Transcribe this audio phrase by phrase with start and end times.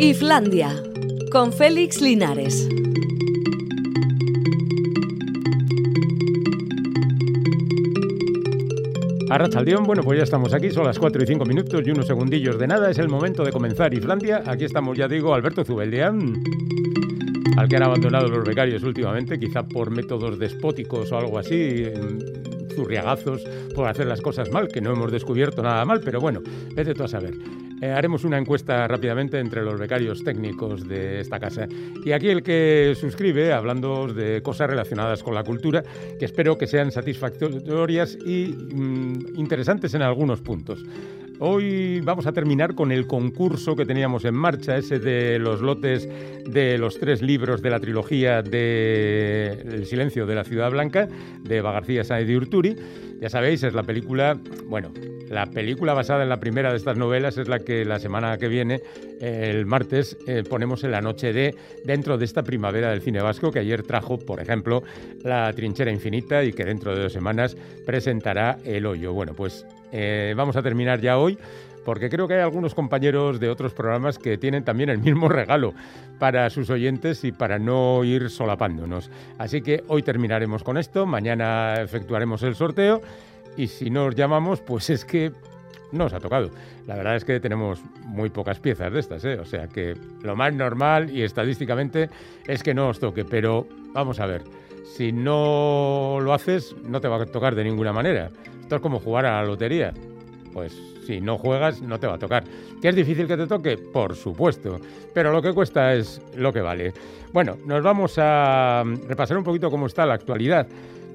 [0.00, 0.80] Islandia,
[1.32, 2.68] con Félix Linares.
[9.28, 12.60] Arrachaldeón, bueno, pues ya estamos aquí, son las 4 y 5 minutos y unos segundillos
[12.60, 14.44] de nada, es el momento de comenzar Islandia.
[14.46, 16.44] Aquí estamos, ya digo, Alberto Zubeldian,
[17.56, 21.86] al que han abandonado los becarios últimamente, quizá por métodos despóticos o algo así,
[22.76, 23.42] zurriagazos
[23.74, 26.40] por hacer las cosas mal, que no hemos descubierto nada mal, pero bueno,
[26.76, 27.34] vete tú a saber.
[27.80, 31.66] Eh, haremos una encuesta rápidamente entre los becarios técnicos de esta casa.
[32.04, 35.82] Y aquí el que suscribe, hablando de cosas relacionadas con la cultura,
[36.18, 40.84] que espero que sean satisfactorias y mm, interesantes en algunos puntos.
[41.40, 46.08] Hoy vamos a terminar con el concurso que teníamos en marcha, ese de los lotes
[46.44, 51.08] de los tres libros de la trilogía de El silencio de la ciudad blanca,
[51.42, 52.76] de Bagarcía Sáenz de Urturi.
[53.20, 54.92] Ya sabéis, es la película, bueno,
[55.30, 58.48] la película basada en la primera de estas novelas es la que la semana que
[58.48, 58.80] viene,
[59.20, 63.52] el martes, eh, ponemos en la noche de dentro de esta primavera del cine vasco
[63.52, 64.82] que ayer trajo, por ejemplo,
[65.22, 69.12] La trinchera infinita y que dentro de dos semanas presentará El hoyo.
[69.12, 71.38] Bueno, pues eh, vamos a terminar ya hoy
[71.84, 75.72] porque creo que hay algunos compañeros de otros programas que tienen también el mismo regalo
[76.18, 79.10] para sus oyentes y para no ir solapándonos.
[79.38, 83.00] Así que hoy terminaremos con esto, mañana efectuaremos el sorteo
[83.56, 85.32] y si no os llamamos, pues es que
[85.92, 86.50] no os ha tocado.
[86.86, 89.38] La verdad es que tenemos muy pocas piezas de estas, ¿eh?
[89.38, 92.10] o sea que lo más normal y estadísticamente
[92.46, 94.42] es que no os toque, pero vamos a ver,
[94.96, 98.30] si no lo haces no te va a tocar de ninguna manera.
[98.76, 99.92] Es como jugar a la lotería.
[100.52, 100.72] Pues
[101.06, 102.44] si no juegas no te va a tocar.
[102.80, 103.78] ¿Que es difícil que te toque?
[103.78, 104.78] Por supuesto,
[105.14, 106.92] pero lo que cuesta es lo que vale.
[107.32, 110.66] Bueno, nos vamos a repasar un poquito cómo está la actualidad.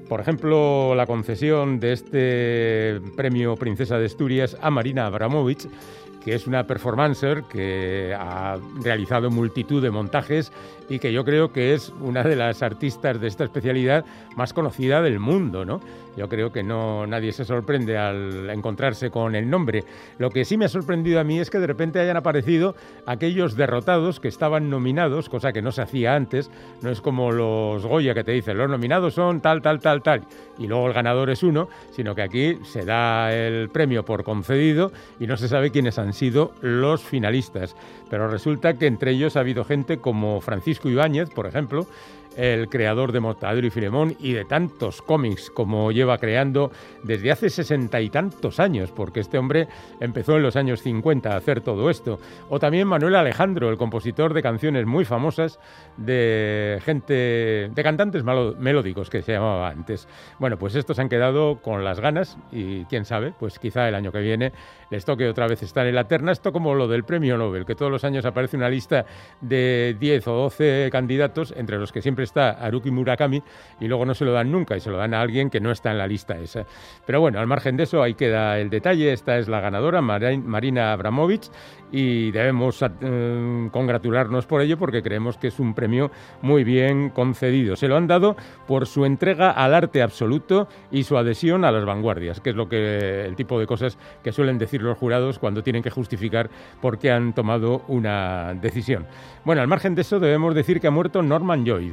[0.08, 5.66] Por ejemplo, la concesión de este premio Princesa de Asturias a Marina Abramovich,
[6.24, 10.52] que es una performancer que ha realizado multitud de montajes
[10.88, 14.04] y que yo creo que es una de las artistas de esta especialidad
[14.36, 15.80] más conocida del mundo, ¿no?
[16.16, 19.84] Yo creo que no nadie se sorprende al encontrarse con el nombre.
[20.18, 23.56] Lo que sí me ha sorprendido a mí es que de repente hayan aparecido aquellos
[23.56, 26.50] derrotados que estaban nominados, cosa que no se hacía antes.
[26.82, 30.22] No es como los Goya que te dicen, los nominados son tal, tal, tal, tal,
[30.58, 34.92] y luego el ganador es uno, sino que aquí se da el premio por concedido
[35.18, 37.76] y no se sabe quiénes han sido los finalistas.
[38.08, 41.86] Pero resulta que entre ellos ha habido gente como Francisco Ibáñez, por ejemplo,
[42.36, 46.70] el creador de Mortadelo y Filemón y de tantos cómics como lleva creando
[47.02, 49.68] desde hace sesenta y tantos años, porque este hombre
[50.00, 52.18] empezó en los años 50 a hacer todo esto.
[52.48, 55.58] O también Manuel Alejandro, el compositor de canciones muy famosas
[55.96, 60.08] de gente, de cantantes melódicos que se llamaba antes.
[60.38, 64.12] Bueno, pues estos han quedado con las ganas y quién sabe, pues quizá el año
[64.12, 64.52] que viene
[64.90, 66.32] les toque otra vez estar en la terna.
[66.32, 69.04] Esto como lo del premio Nobel, que todos los años aparece una lista
[69.40, 73.42] de 10 o 12 candidatos, entre los que siempre está Haruki Murakami
[73.80, 75.70] y luego no se lo dan nunca y se lo dan a alguien que no
[75.70, 76.64] está en la lista esa.
[77.06, 79.12] Pero bueno, al margen de eso, ahí queda el detalle.
[79.12, 81.50] Esta es la ganadora, Marina Abramovich,
[81.92, 86.10] y debemos eh, congratularnos por ello porque creemos que es un premio
[86.42, 87.76] muy bien concedido.
[87.76, 88.36] Se lo han dado
[88.66, 92.68] por su entrega al arte absoluto y su adhesión a las vanguardias, que es lo
[92.68, 96.98] que el tipo de cosas que suelen decir los jurados cuando tienen que justificar por
[96.98, 99.06] qué han tomado una decisión.
[99.44, 101.92] Bueno, al margen de eso debemos decir que ha muerto Norman Lloyd.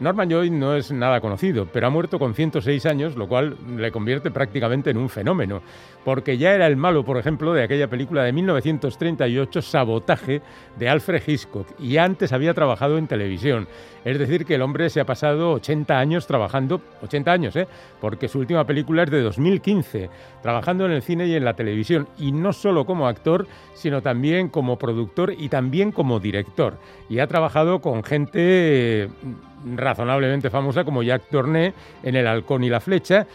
[0.00, 3.92] Norman Lloyd no es nada conocido, pero ha muerto con 106 años, lo cual le
[3.92, 5.60] convierte prácticamente en un fenómeno,
[6.06, 10.40] porque ya era el malo, por ejemplo, de aquella película de 1938, Sabotaje,
[10.78, 13.68] de Alfred Hitchcock, y antes había trabajado en televisión.
[14.02, 17.68] Es decir, que el hombre se ha pasado 80 años trabajando, 80 años, ¿eh?
[18.00, 20.08] porque su última película es de 2015,
[20.42, 24.48] trabajando en el cine y en la televisión, y no solo como actor, sino también
[24.48, 26.78] como productor y también como director.
[27.10, 29.10] Y ha trabajado con gente
[29.90, 33.26] razonablemente famosa como Jack Torné en El Halcón y la Flecha,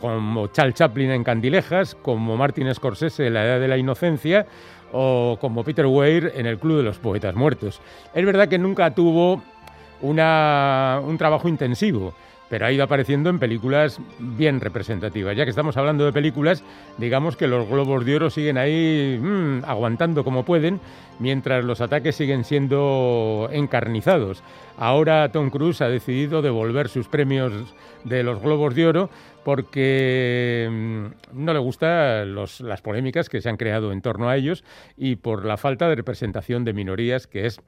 [0.00, 4.46] como Charles Chaplin en Candilejas, como Martin Scorsese en La Edad de la Inocencia
[4.92, 7.80] o como Peter Weir en El Club de los Poetas Muertos.
[8.14, 9.42] Es verdad que nunca tuvo
[10.00, 12.14] una, un trabajo intensivo
[12.48, 15.36] pero ha ido apareciendo en películas bien representativas.
[15.36, 16.62] Ya que estamos hablando de películas,
[16.96, 20.80] digamos que los globos de oro siguen ahí mm, aguantando como pueden,
[21.18, 24.42] mientras los ataques siguen siendo encarnizados.
[24.76, 27.52] Ahora Tom Cruise ha decidido devolver sus premios
[28.04, 29.10] de los globos de oro
[29.44, 34.64] porque mm, no le gustan las polémicas que se han creado en torno a ellos
[34.96, 37.60] y por la falta de representación de minorías, que es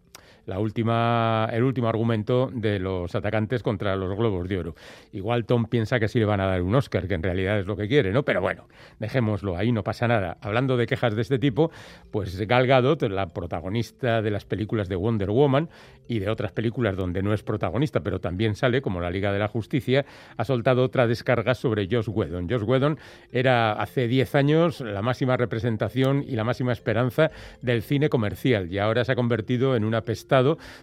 [0.50, 4.74] la última, el último argumento de los atacantes contra los Globos de Oro.
[5.12, 7.66] Igual Tom piensa que sí le van a dar un Oscar, que en realidad es
[7.66, 8.24] lo que quiere, ¿no?
[8.24, 8.66] Pero bueno,
[8.98, 10.38] dejémoslo ahí, no pasa nada.
[10.40, 11.70] Hablando de quejas de este tipo,
[12.10, 15.68] pues Gal Gadot, la protagonista de las películas de Wonder Woman
[16.08, 19.38] y de otras películas donde no es protagonista, pero también sale, como la Liga de
[19.38, 20.04] la Justicia,
[20.36, 22.48] ha soltado otra descarga sobre Josh Whedon.
[22.50, 22.98] Josh Whedon
[23.30, 27.30] era hace 10 años la máxima representación y la máxima esperanza
[27.62, 30.00] del cine comercial y ahora se ha convertido en una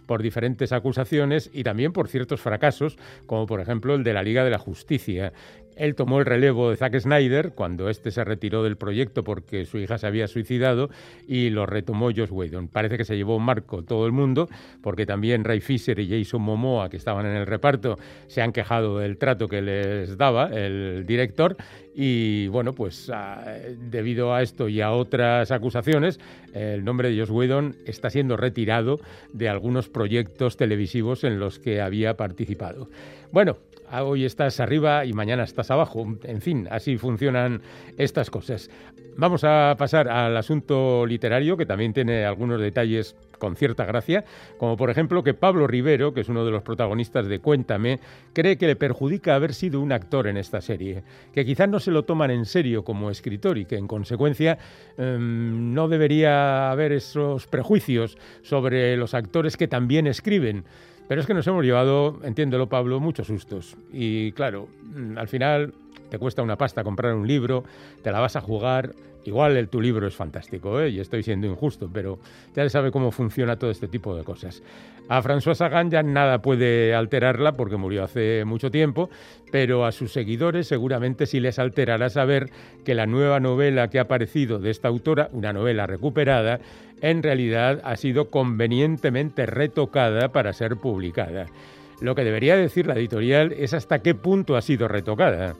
[0.06, 2.96] por diferentes acusaciones y también por ciertos fracasos,
[3.26, 5.32] como por ejemplo el de la Liga de la Justicia,
[5.78, 9.78] él tomó el relevo de Zack Snyder cuando este se retiró del proyecto porque su
[9.78, 10.90] hija se había suicidado
[11.26, 12.68] y lo retomó Josh Whedon.
[12.68, 14.48] Parece que se llevó un marco todo el mundo
[14.82, 18.98] porque también Ray Fisher y Jason Momoa, que estaban en el reparto, se han quejado
[18.98, 21.56] del trato que les daba el director
[21.94, 23.44] y bueno, pues ah,
[23.90, 26.20] debido a esto y a otras acusaciones,
[26.52, 29.00] el nombre de Josh Whedon está siendo retirado
[29.32, 32.88] de algunos proyectos televisivos en los que había participado.
[33.32, 33.58] Bueno,
[34.02, 36.06] hoy estás arriba y mañana estás abajo.
[36.24, 37.62] En fin, así funcionan
[37.96, 38.70] estas cosas.
[39.16, 44.24] Vamos a pasar al asunto literario, que también tiene algunos detalles con cierta gracia,
[44.58, 48.00] como por ejemplo que Pablo Rivero, que es uno de los protagonistas de Cuéntame,
[48.32, 51.02] cree que le perjudica haber sido un actor en esta serie,
[51.32, 54.58] que quizás no se lo toman en serio como escritor y que en consecuencia
[54.96, 60.64] em, no debería haber esos prejuicios sobre los actores que también escriben.
[61.08, 63.76] Pero es que nos hemos llevado, entiéndelo Pablo, muchos sustos.
[63.92, 65.72] Y claro, mm, al final
[66.10, 67.64] te cuesta una pasta comprar un libro,
[68.02, 68.94] te la vas a jugar.
[69.24, 70.88] Igual el, tu libro es fantástico, ¿eh?
[70.88, 72.18] y estoy siendo injusto, pero
[72.54, 74.62] ya se sabe cómo funciona todo este tipo de cosas.
[75.08, 79.10] A François Sagan ya nada puede alterarla porque murió hace mucho tiempo,
[79.50, 82.50] pero a sus seguidores seguramente sí les alterará saber
[82.84, 86.60] que la nueva novela que ha aparecido de esta autora, una novela recuperada,
[87.00, 91.46] en realidad ha sido convenientemente retocada para ser publicada.
[92.00, 95.54] Lo que debería decir la editorial es hasta qué punto ha sido retocada.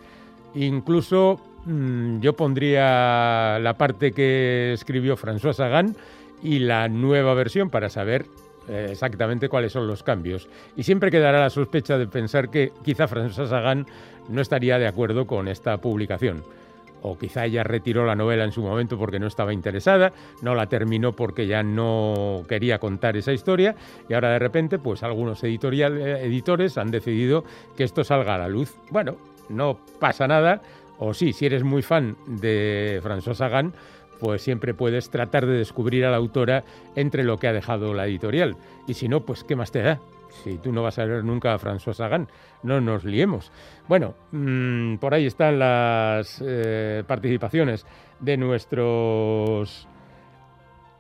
[0.55, 5.97] Incluso mm, yo pondría la parte que escribió François Sagan
[6.43, 8.27] y la nueva versión para saber
[8.69, 10.49] eh, exactamente cuáles son los cambios.
[10.77, 13.87] Y siempre quedará la sospecha de pensar que quizá François Sagan
[14.29, 16.43] no estaría de acuerdo con esta publicación
[17.03, 20.13] o quizá ella retiró la novela en su momento porque no estaba interesada,
[20.43, 23.75] no la terminó porque ya no quería contar esa historia
[24.09, 27.45] y ahora de repente pues algunos editorial, eh, editores han decidido
[27.77, 28.75] que esto salga a la luz.
[28.91, 29.17] Bueno,
[29.49, 30.63] no pasa nada,
[30.99, 33.73] o sí, si eres muy fan de François Sagan,
[34.19, 36.65] pues siempre puedes tratar de descubrir a la autora
[36.97, 38.57] entre lo que ha dejado la editorial.
[38.87, 40.01] Y si no, pues ¿qué más te da?
[40.43, 42.29] Si tú no vas a ver nunca a François Sagan,
[42.63, 43.51] no nos liemos.
[43.89, 47.87] Bueno, mm, por ahí están las eh, participaciones
[48.21, 49.89] de nuestros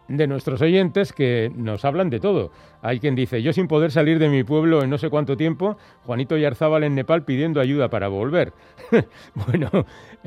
[0.08, 2.50] de nuestros oyentes que nos hablan de todo.
[2.82, 5.76] Hay quien dice, yo sin poder salir de mi pueblo en no sé cuánto tiempo,
[6.05, 8.52] Juanito Yarzábal en Nepal pidiendo ayuda para volver.
[9.46, 9.70] bueno,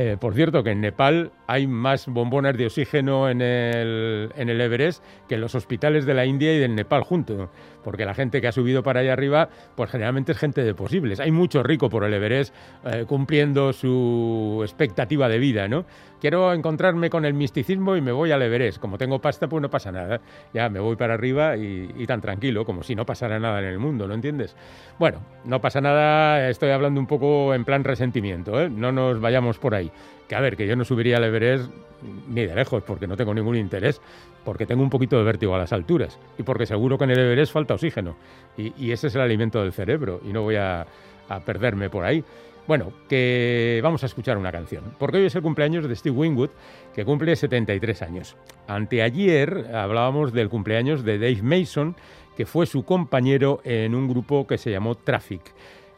[0.03, 4.59] eh, por cierto que en Nepal hay más bombonas de oxígeno en el, en el
[4.59, 7.50] Everest que en los hospitales de la India y del Nepal juntos,
[7.83, 11.19] porque la gente que ha subido para allá arriba, pues generalmente es gente de posibles.
[11.19, 15.86] Hay mucho rico por el Everest eh, cumpliendo su expectativa de vida, ¿no?
[16.21, 18.80] Quiero encontrarme con el misticismo y me voy al Everest.
[18.80, 20.21] Como tengo pasta, pues no pasa nada.
[20.53, 23.80] Ya me voy para arriba y, tan tranquilo, como si no pasara nada en el
[23.80, 24.56] mundo, ¿no entiendes?
[25.00, 28.69] Bueno, no pasa nada, estoy hablando un poco en plan resentimiento, ¿eh?
[28.69, 29.91] No nos vayamos por ahí.
[30.28, 31.70] Que a ver, que yo no subiría al Everest
[32.30, 34.02] ni de lejos, porque no tengo ningún interés,
[34.44, 37.20] porque tengo un poquito de vértigo a las alturas y porque seguro que en el
[37.20, 38.15] Everest falta oxígeno.
[38.58, 40.86] Y, ese es el alimento del cerebro y no voy a
[41.46, 42.24] perderme por ahí.
[42.68, 46.51] Bueno, que vamos a escuchar una canción, porque hoy es el cumpleaños de Steve Winwood,
[46.94, 48.38] que cumple 73 años.
[48.68, 51.96] Anteayer hablábamos del cumpleaños de Dave Mason,
[52.38, 55.42] que fue su compañero en un grupo que se llamó Traffic.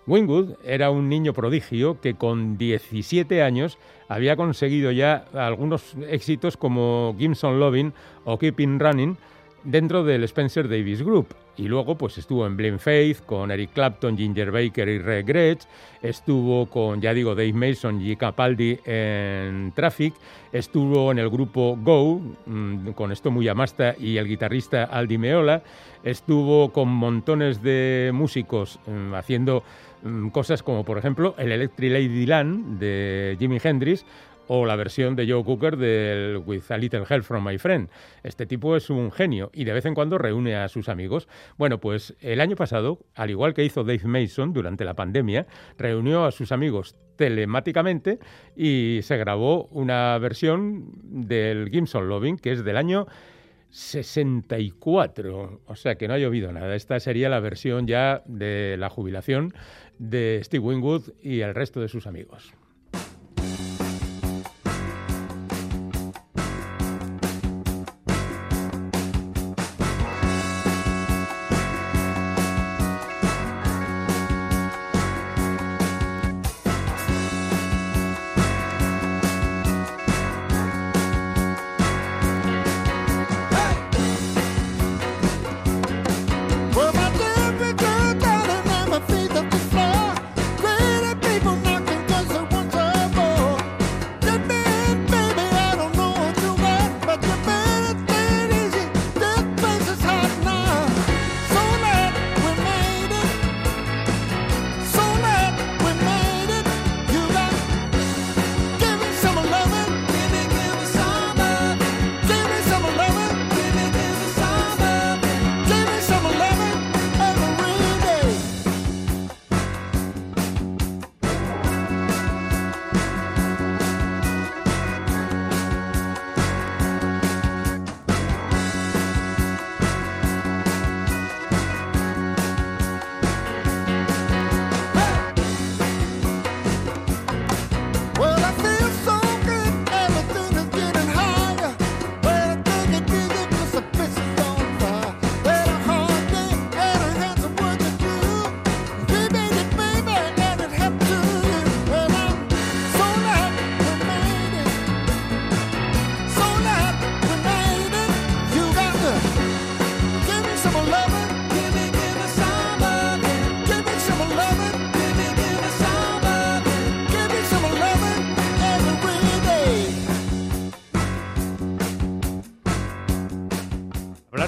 [0.06, 3.78] Winwood era un niño prodigio que con 17 años
[4.10, 7.94] había conseguido ya algunos éxitos como Gimson Loving
[8.26, 9.18] o Keeping Running,
[9.64, 11.28] dentro del Spencer Davis Group.
[11.56, 15.68] Y luego pues estuvo en Blind Faith con Eric Clapton, Ginger Baker y Red Gretsch.
[16.02, 20.16] Estuvo con, ya digo, Dave Mason y Capaldi en Traffic.
[20.52, 25.62] Estuvo en el grupo Go mm, con esto muy amasta y el guitarrista Aldi Meola.
[26.04, 29.64] Estuvo con montones de músicos mm, haciendo
[30.32, 34.06] cosas como por ejemplo el Electric Ladyland de Jimi Hendrix
[34.48, 37.90] o la versión de Joe Cooker del With a Little Help from My Friend.
[38.24, 41.28] Este tipo es un genio y de vez en cuando reúne a sus amigos.
[41.58, 46.26] Bueno, pues el año pasado, al igual que hizo Dave Mason durante la pandemia, reunió
[46.26, 48.20] a sus amigos telemáticamente
[48.56, 53.08] y se grabó una versión del Gimson Loving, que es del año
[53.74, 55.62] 64.
[55.66, 56.76] O sea que no ha llovido nada.
[56.76, 59.54] Esta sería la versión ya de la jubilación
[60.10, 62.54] de Steve Winwood y el resto de sus amigos.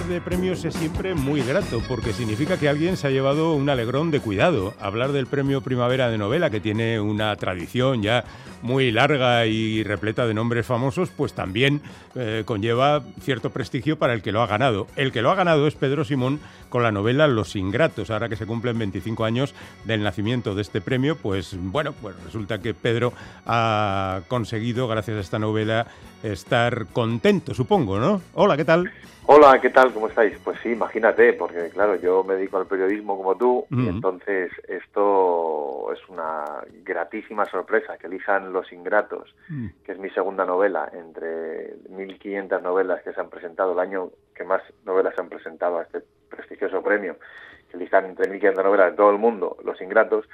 [0.03, 4.11] De premios es siempre muy grato porque significa que alguien se ha llevado un alegrón
[4.11, 4.73] de cuidado.
[4.79, 8.25] Hablar del premio Primavera de Novela, que tiene una tradición ya
[8.65, 11.81] muy larga y repleta de nombres famosos, pues también
[12.15, 14.88] eh, conlleva cierto prestigio para el que lo ha ganado.
[14.95, 18.10] El que lo ha ganado es Pedro Simón con la novela Los Ingratos.
[18.10, 19.53] Ahora que se cumplen 25 años
[19.86, 23.13] del nacimiento de este premio, pues bueno, pues resulta que Pedro
[23.45, 25.86] ha conseguido, gracias a esta novela,
[26.24, 28.22] estar contento, supongo, ¿no?
[28.34, 28.91] Hola, ¿qué tal?
[29.27, 29.91] Hola, ¿qué tal?
[29.91, 30.38] ¿Cómo estáis?
[30.43, 35.91] Pues sí, imagínate, porque claro, yo me dedico al periodismo como tú, y entonces esto
[35.91, 36.45] es una
[36.84, 39.67] gratísima sorpresa, que elijan Los Ingratos, mm.
[39.83, 44.43] que es mi segunda novela, entre 1.500 novelas que se han presentado, el año que
[44.43, 47.17] más novelas se han presentado a este prestigioso premio,
[47.69, 50.27] que elijan entre 1.500 novelas de todo el mundo, Los Ingratos,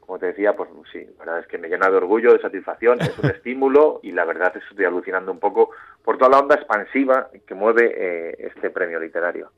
[0.00, 2.98] como te decía, pues sí, la verdad es que me llena de orgullo, de satisfacción,
[3.00, 5.70] es un estímulo y la verdad es que estoy alucinando un poco
[6.02, 9.52] por toda la onda expansiva que mueve eh, este premio literario.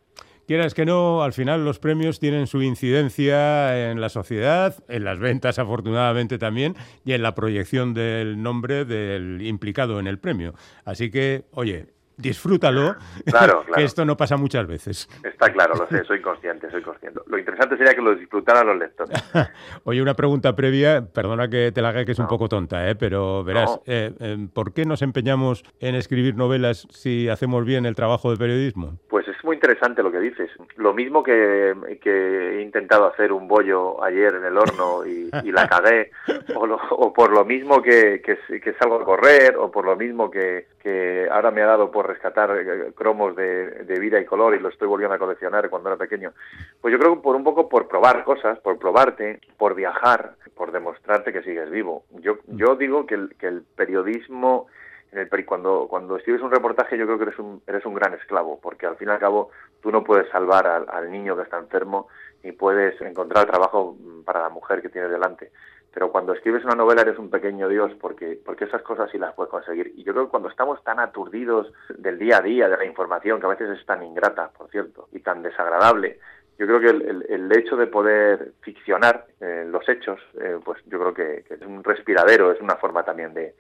[0.47, 5.19] Quieras que no, al final los premios tienen su incidencia en la sociedad, en las
[5.19, 10.55] ventas afortunadamente también y en la proyección del nombre del implicado en el premio.
[10.85, 11.87] Así que, oye,
[12.21, 15.09] disfrútalo, claro, que esto no pasa muchas veces.
[15.23, 17.21] Está claro, lo sé, soy consciente, soy consciente.
[17.27, 19.19] Lo interesante sería que lo disfrutaran los lectores.
[19.85, 22.95] Oye, una pregunta previa, perdona que te la haga que es un poco tonta, ¿eh?
[22.95, 27.95] pero verás, eh, eh, ¿por qué nos empeñamos en escribir novelas si hacemos bien el
[27.95, 28.99] trabajo de periodismo?
[29.09, 30.51] Pues es muy interesante lo que dices.
[30.77, 36.11] Lo mismo que, he intentado hacer un bollo ayer en el horno y, la cagué,
[36.55, 41.29] o, por lo mismo que, que, salgo a correr, o por lo mismo que, que
[41.31, 44.89] ahora me ha dado por rescatar eh, cromos de, vida y color y lo estoy
[44.89, 46.33] volviendo a coleccionar cuando era pequeño.
[46.81, 50.73] Pues yo creo que por un poco por probar cosas, por probarte, por viajar, por
[50.73, 52.05] demostrarte que sigues vivo.
[52.21, 54.67] Yo, yo digo que el, periodismo,
[55.13, 58.15] en el, cuando, cuando escribes un reportaje yo creo que eres un, eres un gran
[58.15, 59.51] esclavo, porque al fin y al cabo
[59.81, 62.09] tú no puedes salvar al, al niño que está enfermo
[62.43, 65.51] ni puedes encontrar trabajo para la mujer que tienes delante
[65.93, 69.35] pero cuando escribes una novela eres un pequeño dios porque, porque esas cosas sí las
[69.35, 69.93] puedes conseguir.
[69.97, 73.41] Y yo creo que cuando estamos tan aturdidos del día a día, de la información,
[73.41, 76.21] que a veces es tan ingrata, por cierto, y tan desagradable,
[76.59, 80.99] yo creo que el, el, hecho de poder ficcionar eh, los hechos, eh, pues yo
[80.99, 83.55] creo que, es un respiradero, es una forma también de,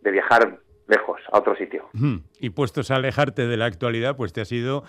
[0.00, 1.88] de viajar lejos, a otro sitio.
[2.38, 4.84] Y puestos a alejarte de la actualidad, pues te has ido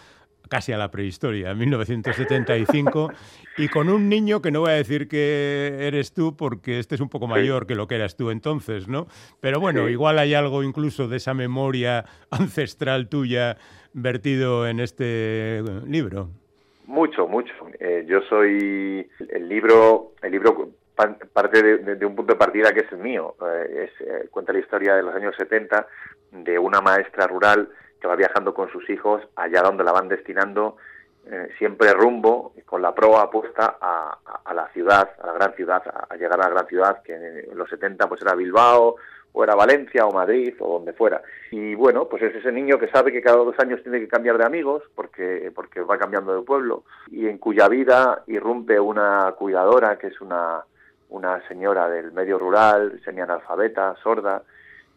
[0.48, 3.12] casi a la prehistoria, en 1975,
[3.58, 7.02] y con un niño que no voy a decir que eres tú, porque este es
[7.02, 9.08] un poco mayor que lo que eras tú entonces, ¿no?
[9.40, 13.58] Pero bueno, igual hay algo incluso de esa memoria ancestral tuya
[13.94, 16.30] vertido en este libro.
[16.86, 17.54] Mucho, mucho.
[17.80, 20.72] Eh, yo soy el libro, el libro
[21.34, 23.36] parte de, un punto de partida que es el mío.
[23.42, 25.88] Eh, es, eh, cuenta la historia de los años 70
[26.32, 30.78] de una maestra rural que va viajando con sus hijos allá donde la van destinando,
[31.58, 36.40] siempre rumbo, con la proa puesta a, la ciudad, a la gran ciudad, a, llegar
[36.40, 38.96] a la gran ciudad, que en los 70 pues era Bilbao,
[39.38, 41.22] o era Valencia o Madrid o donde fuera.
[41.52, 44.38] Y bueno, pues es ese niño que sabe que cada dos años tiene que cambiar
[44.38, 49.98] de amigos porque, porque va cambiando de pueblo y en cuya vida irrumpe una cuidadora
[49.98, 50.64] que es una,
[51.10, 54.42] una señora del medio rural, semianalfabeta, sorda,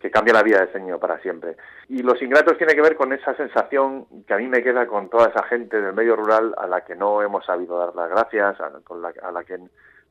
[0.01, 1.57] que cambia la vida de ese niño para siempre.
[1.89, 5.11] Y los ingratos tiene que ver con esa sensación que a mí me queda con
[5.11, 8.59] toda esa gente del medio rural a la que no hemos sabido dar las gracias,
[8.61, 9.59] a, con la, a la que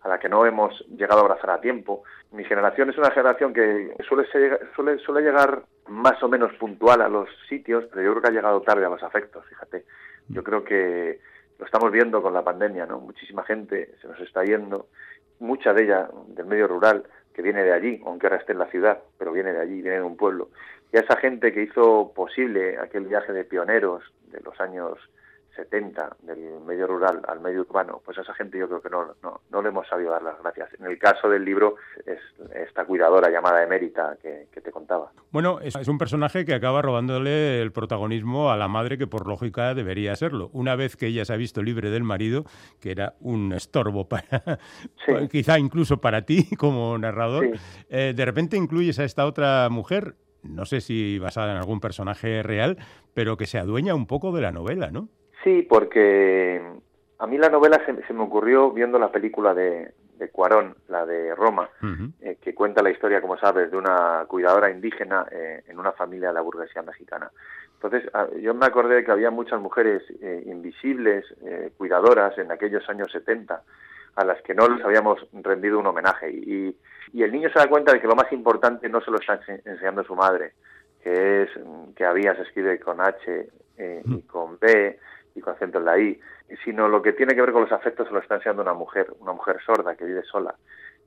[0.01, 2.03] a la que no hemos llegado a abrazar a tiempo.
[2.31, 4.25] Mi generación es una generación que suele,
[4.73, 8.31] suele, suele llegar más o menos puntual a los sitios, pero yo creo que ha
[8.31, 9.83] llegado tarde a los afectos, fíjate.
[10.29, 11.19] Yo creo que
[11.57, 12.99] lo estamos viendo con la pandemia, ¿no?
[12.99, 14.87] Muchísima gente se nos está yendo,
[15.39, 17.03] mucha de ella del medio rural,
[17.39, 19.99] que viene de allí, aunque ahora esté en la ciudad, pero viene de allí, viene
[19.99, 20.49] de un pueblo.
[20.91, 24.97] Y a esa gente que hizo posible aquel viaje de pioneros de los años
[25.59, 29.15] 70 del medio rural al medio urbano, pues a esa gente yo creo que no,
[29.21, 30.69] no, no le hemos sabido dar las gracias.
[30.79, 31.75] En el caso del libro
[32.05, 32.19] es
[32.55, 35.11] esta cuidadora llamada Emérita que, que te contaba.
[35.31, 39.73] Bueno, es, un personaje que acaba robándole el protagonismo a la madre que por lógica
[39.73, 40.49] debería serlo.
[40.53, 42.45] Una vez que ella se ha visto libre del marido,
[42.79, 44.59] que era un estorbo para,
[45.29, 47.49] quizá incluso para ti como narrador,
[47.89, 52.41] eh, de repente incluyes a esta otra mujer no sé si basada en algún personaje
[52.43, 52.77] real,
[53.13, 55.09] pero que se adueña un poco de la novela, ¿no?
[55.43, 56.61] Sí, porque
[57.19, 61.33] a mí la novela se, me ocurrió viendo la película de, de Cuarón, la de
[61.33, 61.69] Roma,
[62.21, 66.27] eh, que cuenta la historia, como sabes, de una cuidadora indígena eh, en una familia
[66.27, 67.31] de la burguesía mexicana.
[67.73, 71.25] Entonces, yo me acordé de que había muchas mujeres eh, invisibles,
[71.77, 73.61] cuidadoras en aquellos años 70,
[74.15, 76.29] a las que no les habíamos rendido un homenaje.
[76.29, 76.75] Y,
[77.13, 79.39] y el niño se da cuenta de que lo más importante no se lo está
[79.63, 80.51] enseñando su madre,
[81.01, 81.49] que es
[81.95, 83.49] que había se escribe con H
[84.03, 84.99] y con B,
[85.39, 86.19] con acento en la I,
[86.63, 89.13] sino lo que tiene que ver con los afectos se lo está enseñando una mujer,
[89.19, 90.55] una mujer sorda que vive sola,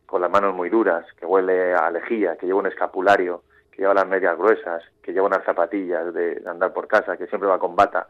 [0.07, 3.95] con las manos muy duras, que huele a lejía, que lleva un escapulario, que lleva
[3.95, 7.75] las medias gruesas, que lleva unas zapatillas de, andar por casa, que siempre va con
[7.75, 8.07] bata.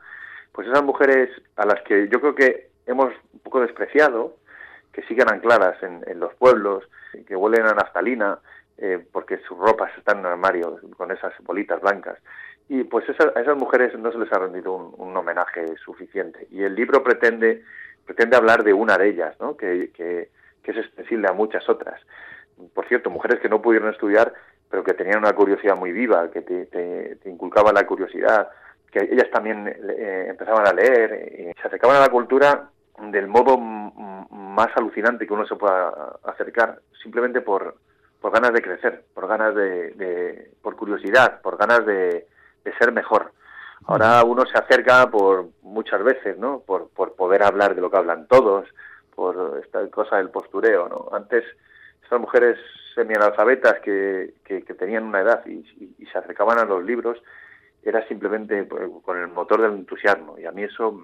[0.53, 4.37] Pues esas mujeres a las que yo creo que hemos un poco despreciado,
[4.93, 6.85] que siguen ancladas en, los pueblos,
[7.27, 8.39] que huelen a naftalina,
[8.77, 12.19] eh, porque sus ropas están en el armario con esas bolitas blancas.
[12.73, 16.47] Y pues a esas mujeres no se les ha rendido un, homenaje suficiente.
[16.51, 17.63] Y el libro pretende,
[18.07, 19.59] pretende hablar de una de ellas, ¿no?
[19.59, 20.31] que, que,
[20.65, 22.01] es extensible a muchas otras.
[22.73, 24.33] Por cierto, mujeres que no pudieron estudiar,
[24.71, 28.49] pero que tenían una curiosidad muy viva, que te, te, inculcaban la curiosidad,
[28.91, 32.71] que ellas también eh, empezaban a leer y se acercaban a la cultura
[33.03, 37.77] del modo más alucinante que uno se pueda acercar, simplemente por,
[38.19, 42.32] por ganas de crecer, por ganas de, de por curiosidad, por ganas de,
[42.65, 43.33] de ser mejor.
[43.87, 46.61] Ahora uno se acerca por muchas veces, ¿no?
[46.61, 48.69] Por, por poder hablar de lo que hablan todos,
[49.15, 51.09] por esta cosa del postureo, ¿no?
[51.13, 51.45] Antes
[52.03, 52.59] estas mujeres
[52.95, 57.19] semianalfabetas que, que, que tenían una edad y, y, se acercaban a los libros
[57.83, 61.01] era simplemente pues, con el motor del entusiasmo y a mí eso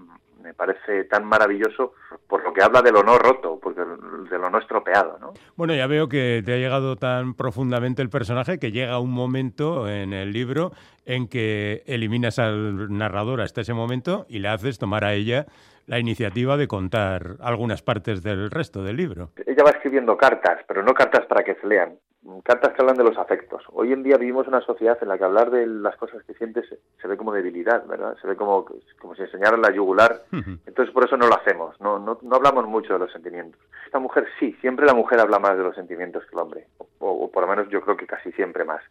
[0.48, 1.92] me parece tan maravilloso
[2.26, 5.34] por lo que habla de lo no roto, porque de lo no estropeado, ¿no?
[5.56, 9.86] Bueno, ya veo que te ha llegado tan profundamente el personaje que llega un momento
[9.88, 10.72] en el libro
[11.04, 15.44] en que eliminas al narrador hasta ese momento y le haces tomar a ella
[15.88, 19.30] la iniciativa de contar algunas partes del resto del libro.
[19.46, 21.96] Ella va escribiendo cartas, pero no cartas para que se lean,
[22.44, 23.64] cartas que hablan de los afectos.
[23.72, 26.66] Hoy en día vivimos una sociedad en la que hablar de las cosas que sientes
[27.00, 28.16] se ve como debilidad, ¿verdad?
[28.20, 28.66] Se ve como,
[28.98, 30.24] como si enseñaran la yugular.
[30.66, 33.58] Entonces por eso no lo hacemos, no, no, no, hablamos mucho de los sentimientos.
[33.86, 36.66] Esta mujer sí, siempre la mujer habla más de los sentimientos que el hombre,
[36.98, 38.82] o, por lo menos yo creo que casi siempre más.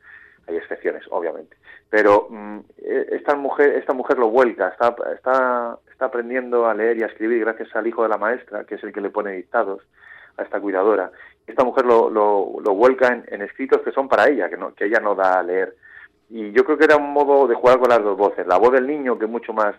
[0.47, 1.57] Hay excepciones, obviamente.
[1.89, 6.97] Pero mm, e, esta mujer, esta mujer lo vuelca, está, está, está aprendiendo a leer
[6.97, 9.31] y a escribir gracias al hijo de la maestra, que es el que le pone
[9.31, 9.81] dictados
[10.37, 11.11] a esta cuidadora
[11.47, 14.85] esta mujer lo, lo, lo vuelca en, escritos que son para ella, que, no, que
[14.85, 15.75] ella no da a leer.
[16.29, 18.45] Y yo creo que era un modo de jugar con las dos voces.
[18.45, 19.73] La voz del niño, que es mucho más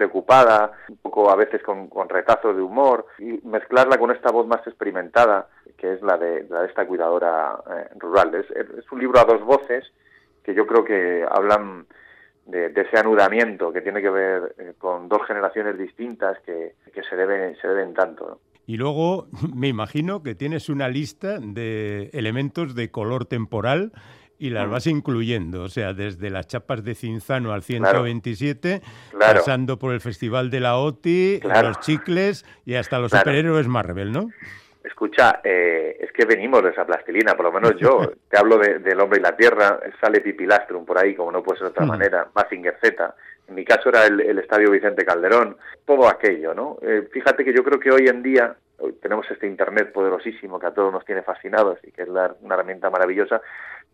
[0.00, 4.46] preocupada, un poco a veces con, con retazos de humor, y mezclarla con esta voz
[4.46, 8.34] más experimentada, que es la de, la de esta cuidadora eh, rural.
[8.34, 9.84] Es, es, un libro a dos voces
[10.42, 11.84] que yo creo que hablan
[12.46, 17.54] de, ese anudamiento que tiene que ver eh, con dos generaciones distintas que, se, deben,
[17.60, 18.40] se deben tanto.
[18.66, 23.92] Y luego me imagino que tienes una lista de elementos de color temporal
[24.40, 24.70] y las mm.
[24.70, 28.80] vas incluyendo, o sea, desde las chapas de Cinzano al 127,
[29.18, 34.30] pasando por el Festival de la OTI, los chicles y hasta los superhéroes Marvel, ¿no?
[34.82, 38.00] Escucha, eh, es que venimos de esa plastilina, por lo menos yo.
[38.30, 41.66] Te hablo del hombre y la tierra, sale Pipilastrum por ahí, como no puede ser
[41.66, 43.14] de otra manera, Mazinger Z.
[43.46, 46.78] En mi caso era el, Estadio Vicente Calderón, todo aquello, ¿no?
[46.80, 48.56] Eh, fíjate que yo creo que hoy en día
[49.02, 52.90] tenemos este Internet poderosísimo que a todos nos tiene fascinados y que es una herramienta
[52.90, 53.42] maravillosa,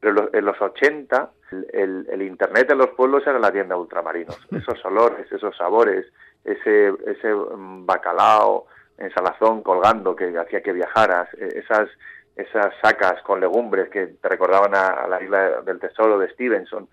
[0.01, 1.31] pero en los 80
[1.73, 4.39] el, Internet en los pueblos era la tienda de ultramarinos.
[4.53, 6.07] Esos olores, esos sabores,
[6.45, 8.67] ese, ese mm, bacalao
[8.99, 11.89] en salazón colgando que hacía que viajaras, e, esas
[12.37, 16.87] esas sacas con legumbres que te recordaban a, la isla del tesoro de Stevenson.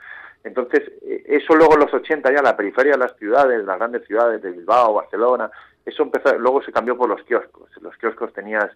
[0.43, 4.05] Entonces, e, eso luego en los 80 ya, la periferia de las ciudades, las grandes
[4.07, 5.51] ciudades de Bilbao, Barcelona,
[5.85, 7.69] eso empezó, luego se cambió por los kioscos.
[7.75, 8.69] En los kioscos tenías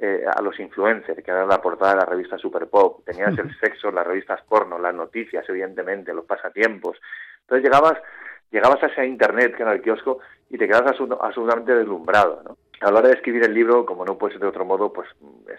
[0.00, 3.52] eh, a los influencers, que eran la portada de la revista Super Pop, tenías el
[3.58, 6.96] sexo, las revistas porno, las noticias, evidentemente, los pasatiempos.
[7.40, 7.98] Entonces llegabas,
[8.52, 12.56] llegabas a ese internet que era el kiosco y te quedabas absolutamente deslumbrado, ¿no?
[12.80, 15.08] A la hora de escribir el libro, como no puede ser de otro modo, pues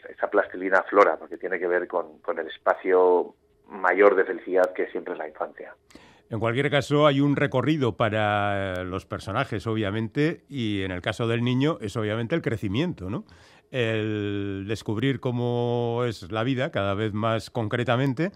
[0.10, 3.36] esa plastilina flora, porque tiene que ver con, con el espacio
[3.67, 5.75] mayor de felicidad que siempre es la infancia.
[6.30, 11.43] En cualquier caso, hay un recorrido para los personajes, obviamente, y en el caso del
[11.43, 13.25] niño es obviamente el crecimiento, ¿no?
[13.71, 18.32] El descubrir cómo es la vida cada vez más concretamente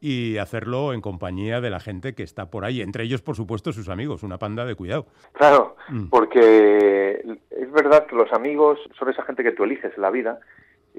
[0.00, 3.72] y hacerlo en compañía de la gente que está por ahí, entre ellos, por supuesto,
[3.72, 5.06] sus amigos, una panda de cuidado.
[5.32, 6.08] Claro, mm.
[6.08, 10.40] porque es verdad que los amigos son esa gente que tú eliges en la vida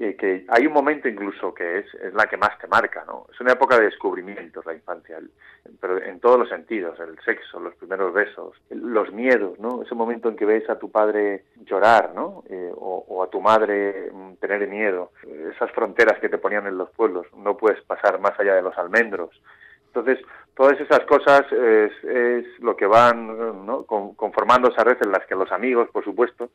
[0.00, 3.26] que hay un momento incluso que es, es, la que más te marca, ¿no?
[3.30, 5.18] Es una época de descubrimientos la infancia,
[5.78, 9.82] pero en todos los sentidos, el sexo, los primeros besos, los miedos, ¿no?
[9.82, 12.44] Ese momento en que ves a tu padre llorar, ¿no?
[12.48, 15.12] Eh, o, a tu madre mm, tener miedo,
[15.54, 18.76] esas fronteras que te ponían en los pueblos, no puedes pasar más allá de los
[18.78, 19.30] almendros.
[19.88, 20.18] Entonces,
[20.54, 23.84] todas esas cosas es, es lo que van ¿no?
[23.84, 26.50] conformando esa red en las que los amigos, por supuesto,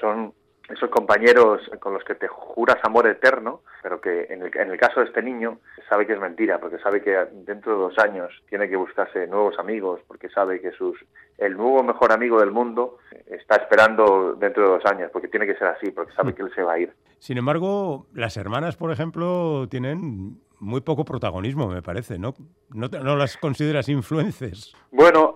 [0.00, 0.32] son
[0.68, 4.78] esos compañeros con los que te juras amor eterno, pero que en el, en el,
[4.78, 8.30] caso de este niño sabe que es mentira, porque sabe que dentro de dos años
[8.48, 10.98] tiene que buscarse nuevos amigos, porque sabe que sus
[11.38, 15.54] el nuevo mejor amigo del mundo está esperando dentro de dos años, porque tiene que
[15.54, 16.92] ser así, porque sabe que él se va a ir.
[17.18, 22.34] Sin embargo, las hermanas, por ejemplo, tienen muy poco protagonismo, me parece, ¿no?
[22.70, 24.74] ¿No, no las consideras influences?
[24.90, 25.32] Bueno,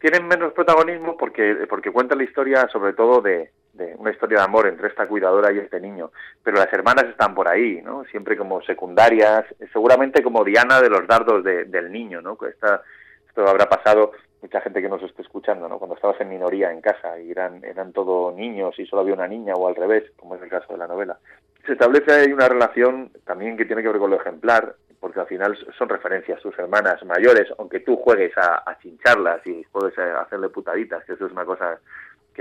[0.00, 3.50] tienen menos protagonismo porque, porque cuentan la historia sobre todo de,
[3.98, 6.10] una historia de amor entre esta cuidadora y este niño,
[6.42, 8.04] pero las hermanas están por ahí, ¿no?
[8.04, 12.38] Siempre como secundarias, seguramente como Diana de los dardos del niño, ¿no?
[12.48, 12.82] Esta,
[13.28, 14.12] esto habrá pasado
[14.42, 15.78] mucha gente que nos esté escuchando, ¿no?
[15.78, 19.28] Cuando estabas en minoría en casa y eran, eran todo niños y solo había una
[19.28, 21.18] niña o al revés, como es el caso de la novela.
[21.66, 25.26] Se establece ahí una relación también que tiene que ver con lo ejemplar, porque al
[25.26, 30.02] final son referencias sus hermanas mayores, aunque tú juegues a, a chincharlas y puedes eh,
[30.02, 31.78] hacerle putaditas, que eso es una cosa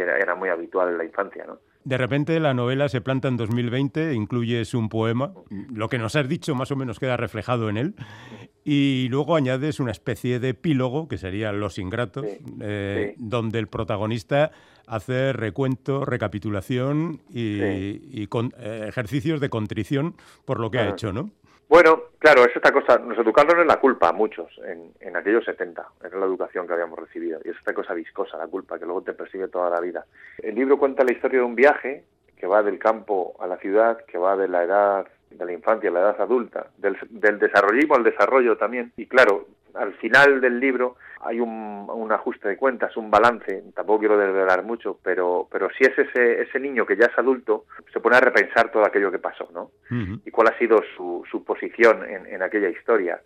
[0.06, 1.60] que era, muy habitual en la infancia, ¿no?
[1.84, 5.34] De repente la novela se planta en 2020, incluyes un poema,
[5.74, 7.96] lo que nos has dicho más o menos queda reflejado en él,
[8.64, 12.26] y luego añades una especie de epílogo, que sería Los Ingratos,
[12.60, 14.52] eh, donde el protagonista
[14.88, 21.32] hace recuento, recapitulación y, con, eh, ejercicios de contrición por lo que ha hecho, ¿no?
[21.70, 25.46] Bueno, claro, es esta cosa, nos educaron en la culpa a muchos, en, en aquellos
[25.46, 28.86] 70, era la educación que habíamos recibido, y es esta cosa viscosa, la culpa, que
[28.86, 30.04] luego te persigue toda la vida.
[30.40, 32.06] El libro cuenta la historia de un viaje
[32.36, 35.92] que va del campo a la ciudad, que va de la edad de la infancia
[35.92, 40.60] a la edad adulta, del, del desarrollismo al desarrollo también, y claro, al final del
[40.60, 45.70] libro hay un, un, ajuste de cuentas, un balance, tampoco quiero desvelar mucho, pero, pero
[45.78, 49.12] si es ese, ese niño que ya es adulto, se pone a repensar todo aquello
[49.12, 49.72] que pasó, ¿no?
[50.26, 53.22] Y cuál ha sido su, su posición en, en, aquella historia,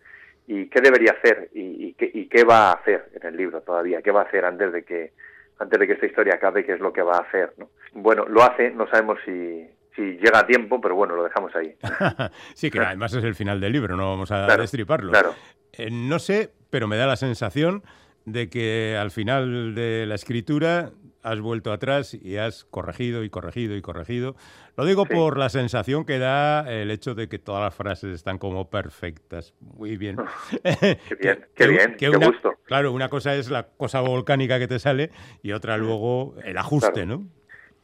[0.48, 3.62] y qué debería hacer, y, y, qué, y qué va a hacer en el libro
[3.62, 5.12] todavía, qué va a hacer antes de que
[5.60, 7.70] antes de que esta historia acabe, qué es lo que va a hacer, ¿no?
[7.94, 11.76] Bueno, lo hace, no sabemos si, si llega a tiempo, pero bueno, lo dejamos ahí.
[12.56, 15.12] sí, que además es el final del libro, no vamos a destriparlo.
[15.12, 15.36] Claro.
[15.72, 17.84] Eh, no sé, pero me da la sensación
[18.26, 20.90] de que al final de la escritura
[21.22, 24.34] has vuelto atrás y has corregido y corregido y corregido.
[24.76, 28.40] Lo digo por la sensación que da el hecho de que todas las frases están
[28.40, 29.54] como perfectas.
[29.60, 30.18] Muy bien.
[30.64, 32.56] qué bien, qué bien, qué gusto.
[32.64, 35.12] Claro, una cosa es la cosa volcánica que te sale
[35.44, 37.24] y otra luego el ajuste, ¿no?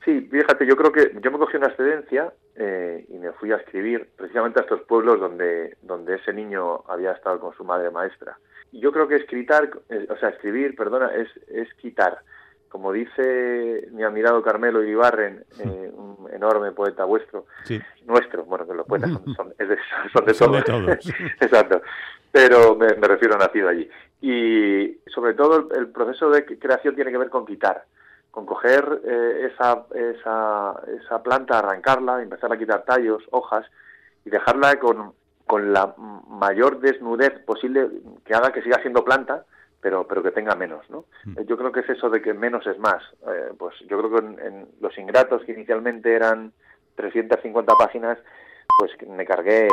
[0.04, 3.58] Sí, fíjate, yo creo que yo me cogí una excedencia eh, y me fui a
[3.58, 8.40] escribir precisamente a estos pueblos donde, donde ese niño había estado con su madre maestra.
[8.72, 12.20] Yo creo que escritar, eh, o sea, escribir, perdona, es, es quitar.
[12.70, 17.48] Como dice mi admirado Carmelo Iribarren, eh, un enorme poeta vuestro,
[18.06, 21.10] nuestro, bueno, que los poetas son, de, son de todos.
[21.42, 21.82] Exacto.
[22.32, 23.90] Pero me, refiero a nacido allí.
[24.22, 27.86] Y sobre todo el, proceso de creación tiene que ver con quitar
[28.30, 33.66] con coger eh, esa, esa, esa planta, arrancarla, empezar a quitar tallos, hojas
[34.24, 35.14] y dejarla con,
[35.50, 35.96] con la
[36.28, 37.90] mayor desnudez posible
[38.24, 39.46] que haga que siga siendo planta,
[39.82, 41.06] pero, pero que tenga menos, ¿no?
[41.26, 41.42] Mm.
[41.48, 43.02] Yo creo que es eso de que menos es más.
[43.28, 46.54] Eh, pues yo creo que en, Los Ingratos, que inicialmente eran
[46.98, 48.20] 350 páginas,
[48.78, 49.68] pues me cargué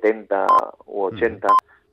[0.00, 0.46] 70
[0.86, 1.46] u 80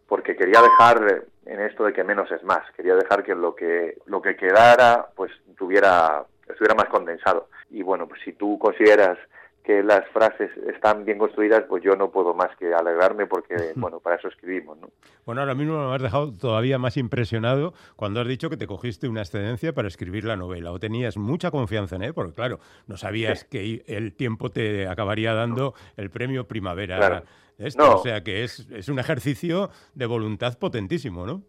[0.08, 2.62] porque quería dejar en esto de que menos es más.
[2.78, 7.50] Quería dejar que lo que, lo que quedara pues tuviera, estuviera más condensado.
[7.70, 9.18] Y bueno, pues si tú consideras
[9.66, 14.00] que las frases están bien construidas, pues yo no puedo más que alegrarme porque, bueno,
[14.00, 14.90] para eso escribimos, ¿no?
[15.26, 19.08] Bueno, ahora mismo me has dejado todavía más impresionado cuando has dicho que te cogiste
[19.08, 22.98] una excedencia para escribir la novela, o tenías mucha confianza en él, porque claro, no
[22.98, 27.24] sabías que el tiempo te acabaría dando el premio Primavera.
[27.58, 31.42] Esto, O sea que es, es un ejercicio de voluntad potentísimo, ¿no?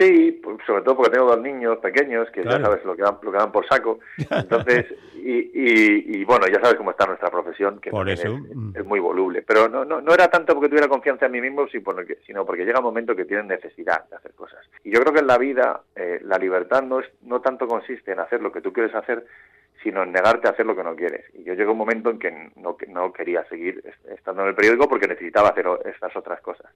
[0.00, 3.30] Sí, sobre todo porque tengo dos niños pequeños que ya sabes lo que, dan, lo
[3.30, 3.98] que dan por saco.
[4.30, 8.76] Entonces, y, y, bueno, ya sabes cómo está nuestra profesión, que mm.
[8.76, 9.42] Es, muy voluble.
[9.42, 12.78] Pero no, no, no era tanto porque tuviera confianza en mí mismo, sino porque llega
[12.78, 14.66] un momento que tienen necesidad de hacer cosas.
[14.84, 18.12] Y yo creo que en la vida eh, la libertad no, es, no tanto consiste
[18.12, 19.26] en hacer lo que tú quieres hacer,
[19.82, 21.24] sino en negarte a hacer lo que no quieres.
[21.34, 24.54] Y yo llegué a un momento en que no, no quería seguir estando en el
[24.54, 26.70] periódico porque necesitaba hacer estas otras cosas.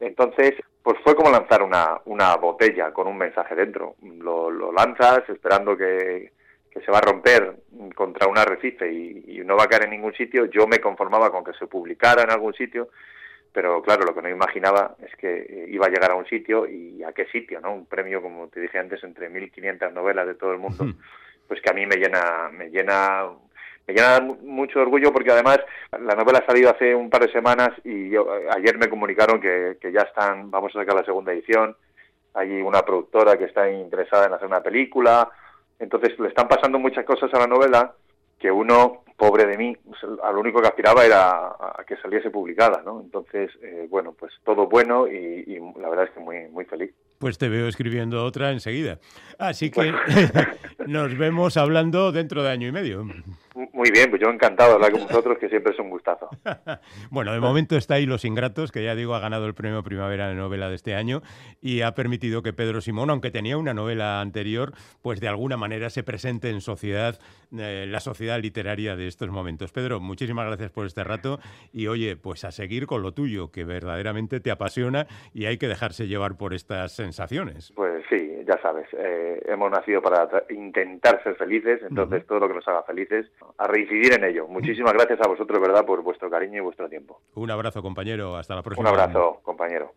[0.00, 3.96] Entonces, pues fue como lanzar una, una botella con un mensaje dentro.
[4.02, 6.32] Lo, lo lanzas esperando que,
[6.70, 7.56] que, se va a romper
[7.94, 10.46] contra un arrecife y, y no va a caer en ningún sitio.
[10.46, 12.90] Yo me conformaba con que se publicara en algún sitio
[13.52, 17.02] pero claro, lo que no imaginaba es que iba a llegar a un sitio y
[17.02, 17.72] a qué sitio, ¿no?
[17.72, 20.84] Un premio, como te dije antes, entre 1.500 novelas de todo el mundo
[21.46, 23.28] pues que a mí me llena, me llena
[23.86, 25.60] me llena mucho orgullo porque además
[25.92, 29.78] la novela ha salido hace un par de semanas y yo, ayer me comunicaron que,
[29.80, 31.76] que, ya están, vamos a sacar la segunda edición,
[32.34, 35.30] hay una productora que está interesada en hacer una película,
[35.78, 37.94] entonces le están pasando muchas cosas a la novela
[38.38, 39.76] que uno, pobre de mí,
[40.22, 43.00] a lo único que aspiraba era a, que saliese publicada, ¿no?
[43.00, 46.92] Entonces, eh, bueno, pues todo bueno y, y, la verdad es que muy, muy feliz.
[47.18, 48.98] Pues te veo escribiendo otra enseguida.
[49.38, 49.92] Así que
[50.86, 53.06] nos vemos hablando dentro de año y medio.
[53.72, 56.28] Muy bien, pues yo encantado de hablar con vosotros, que siempre es un gustazo.
[57.10, 60.28] bueno, de momento está ahí Los Ingratos, que ya digo ha ganado el premio Primavera
[60.28, 61.22] de Novela de este año
[61.62, 65.88] y ha permitido que Pedro Simón, aunque tenía una novela anterior, pues de alguna manera
[65.88, 67.18] se presente en sociedad,
[67.56, 69.72] eh, la sociedad literaria de estos momentos.
[69.72, 71.40] Pedro, muchísimas gracias por este rato
[71.72, 75.68] y oye, pues a seguir con lo tuyo, que verdaderamente te apasiona y hay que
[75.68, 77.72] dejarse llevar por estas sensaciones.
[77.74, 82.54] Pues sí, ya sabes, eh, hemos nacido para intentar ser felices, entonces todo lo que
[82.54, 83.26] nos haga felices,
[83.58, 84.46] a reincidir en ello.
[84.46, 87.20] Muchísimas gracias a vosotros, ¿verdad?, por vuestro cariño y vuestro tiempo.
[87.34, 88.36] Un abrazo, compañero.
[88.36, 88.88] Hasta la próxima.
[88.88, 89.92] Un abrazo, compañero.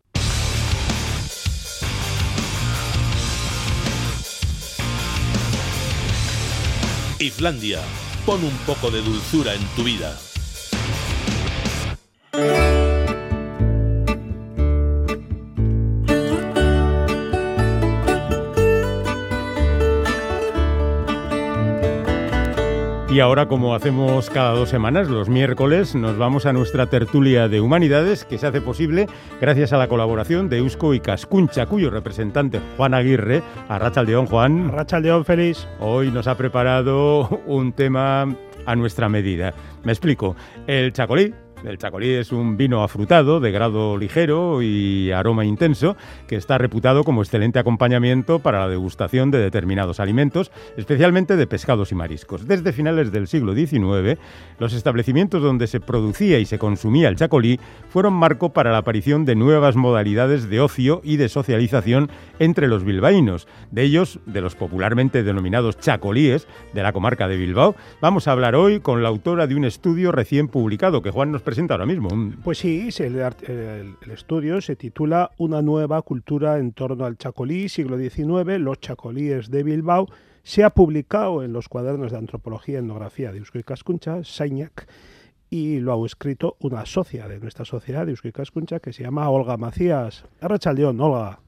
[7.20, 7.80] Islandia,
[8.26, 10.16] pon un poco de dulzura en tu vida.
[23.12, 27.60] Y ahora, como hacemos cada dos semanas, los miércoles, nos vamos a nuestra tertulia de
[27.60, 29.08] humanidades que se hace posible
[29.42, 34.72] gracias a la colaboración de Eusko y Cascuncha, cuyo representante Juan Aguirre, a Rachaldeón Juan.
[34.72, 35.68] Rachaldeón, feliz.
[35.80, 38.28] Hoy nos ha preparado un tema
[38.68, 39.56] a nuestra medida.
[39.84, 40.36] Me explico.
[40.68, 41.34] El chacolí
[41.66, 47.04] el chacolí es un vino afrutado de grado ligero y aroma intenso que está reputado
[47.04, 52.48] como excelente acompañamiento para la degustación de determinados alimentos, especialmente de pescados y mariscos.
[52.48, 54.20] Desde finales del siglo XIX,
[54.58, 59.26] los establecimientos donde se producía y se consumía el chacolí fueron marco para la aparición
[59.26, 63.48] de nuevas modalidades de ocio y de socialización entre los bilbaínos.
[63.72, 68.56] De ellos, de los popularmente denominados chacolíes de la comarca de Bilbao, vamos a hablar
[68.56, 72.10] hoy con la autora de un estudio recién publicado que Juan nos presenta ahora mismo.
[72.44, 78.60] Pues sí, el, estudio se titula Una nueva cultura en torno al chacolí, siglo XIX,
[78.60, 80.06] los chacolíes de Bilbao.
[80.44, 84.22] Se ha publicado en los cuadernos de antropología y etnografía de Eusko y Cascuncha,
[85.50, 89.28] y lo ha escrito una socia de nuestra sociedad de Eusko Cascuncha que se llama
[89.32, 90.26] Olga Macías.
[90.42, 91.40] Arrachaldeón, Olga.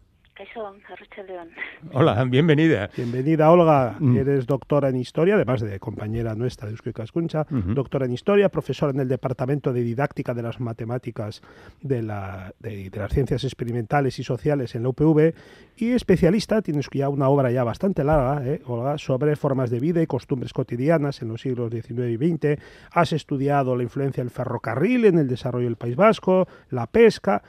[1.91, 2.89] Hola, bienvenida.
[2.95, 3.97] Bienvenida, Olga.
[3.99, 4.17] Mm.
[4.17, 8.91] Eres doctora en Historia, además de compañera nuestra de Euskadi Cascuncha, doctora en Historia, profesora
[8.93, 11.41] en el Departamento de Didáctica de las Matemáticas
[11.81, 15.33] de, la, de, las Ciencias Experimentales y Sociales en la UPV
[15.75, 20.01] y especialista, tienes ya una obra ya bastante larga, ¿eh, Olga, sobre formas de vida
[20.01, 22.61] y costumbres cotidianas en los siglos XIX y XX.
[22.91, 27.43] Has estudiado la influencia del ferrocarril en el desarrollo del País Vasco, la pesca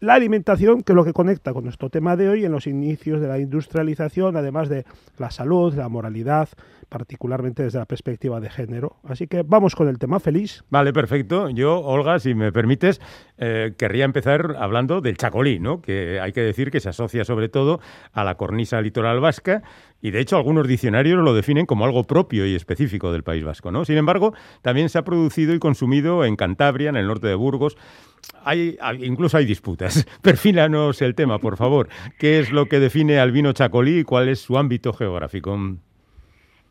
[0.00, 3.20] la alimentación, que es lo que conecta con nuestro tema de hoy en los inicios
[3.20, 4.84] de la industrialización, además de
[5.18, 6.48] la salud, la moralidad,
[6.88, 8.96] particularmente desde la perspectiva de género.
[9.04, 10.64] Así que vamos con el tema feliz.
[10.70, 11.50] Vale, perfecto.
[11.50, 13.00] Yo, Olga, si me permites,
[13.36, 15.80] eh, querría empezar hablando del chacolí, ¿no?
[15.80, 17.80] que hay que decir que se asocia sobre todo
[18.12, 19.62] a la cornisa litoral vasca
[20.00, 23.70] y de hecho algunos diccionarios lo definen como algo propio y específico del País Vasco.
[23.70, 23.84] ¿no?
[23.84, 27.76] Sin embargo, también se ha producido y consumido en Cantabria, en el norte de Burgos,
[28.44, 30.06] hay, incluso hay disputas.
[30.22, 31.88] Perfílanos el tema, por favor.
[32.18, 35.56] ¿Qué es lo que define al vino chacolí y cuál es su ámbito geográfico?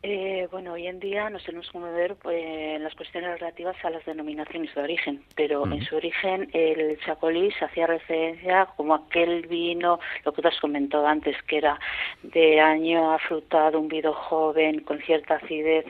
[0.04, 3.90] Eh, bueno, hoy en día nos tenemos que mover pues, en las cuestiones relativas a
[3.90, 9.48] las denominaciones de origen, pero en su origen el chacolí se hacía referencia como aquel
[9.48, 11.80] vino, lo que te has comentado antes, que era
[12.22, 15.84] de año afrutado, un vino joven, con cierta acidez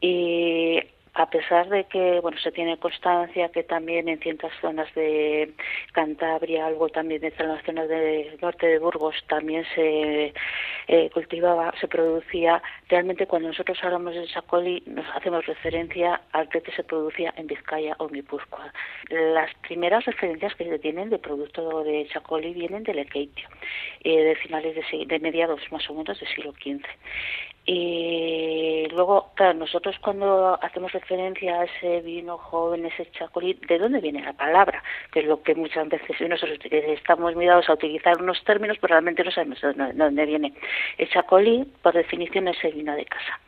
[0.00, 0.82] y
[1.16, 5.52] a pesar de que bueno se tiene constancia que también en ciertas zonas de
[5.92, 10.34] Cantabria, algo también en las zonas del norte de Burgos también se
[10.88, 12.62] eh, cultivaba, se producía.
[12.88, 17.96] Realmente cuando nosotros hablamos de Sacoli nos hacemos referencia al que se producía en Vizcaya
[17.98, 18.72] o Guipúzcoa.
[19.08, 23.48] Las primeras referencias que se tienen de producto de Sacoli vienen del Ekeitio,
[24.04, 26.84] eh, de finales de, de mediados más o menos del siglo XV.
[27.68, 34.00] Y luego, claro, nosotros cuando hacemos referencia a ese vino joven, ese chacolí, ¿de dónde
[34.00, 34.82] viene la palabra?
[35.12, 39.24] Que es lo que muchas veces nosotros estamos mirados a utilizar unos términos, pero realmente
[39.24, 40.54] no sabemos de dónde viene.
[40.96, 43.40] El chacolí, por definición, es el vino de casa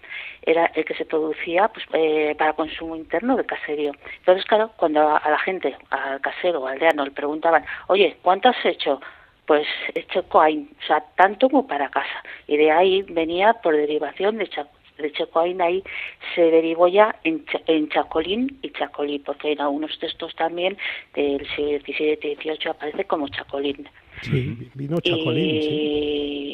[0.42, 3.92] era el que se producía pues, eh, para consumo interno de caserío.
[4.20, 8.64] Entonces, claro, cuando a, la gente, al casero o aldeano, le preguntaban, oye, ¿cuánto has
[8.64, 9.00] hecho?
[9.48, 9.66] Pues
[10.12, 12.22] Checoain, o sea, tanto como para casa.
[12.46, 14.77] Y de ahí venía por derivación de, de
[15.12, 15.82] Checoain, ahí
[16.34, 20.76] se derivó ya en, en Chacolín y Chacolí, porque en algunos textos también
[21.14, 23.88] del siglo XVII y XVIII aparece como Chacolín.
[24.22, 26.48] Sí, vino Chacolín, y, sí.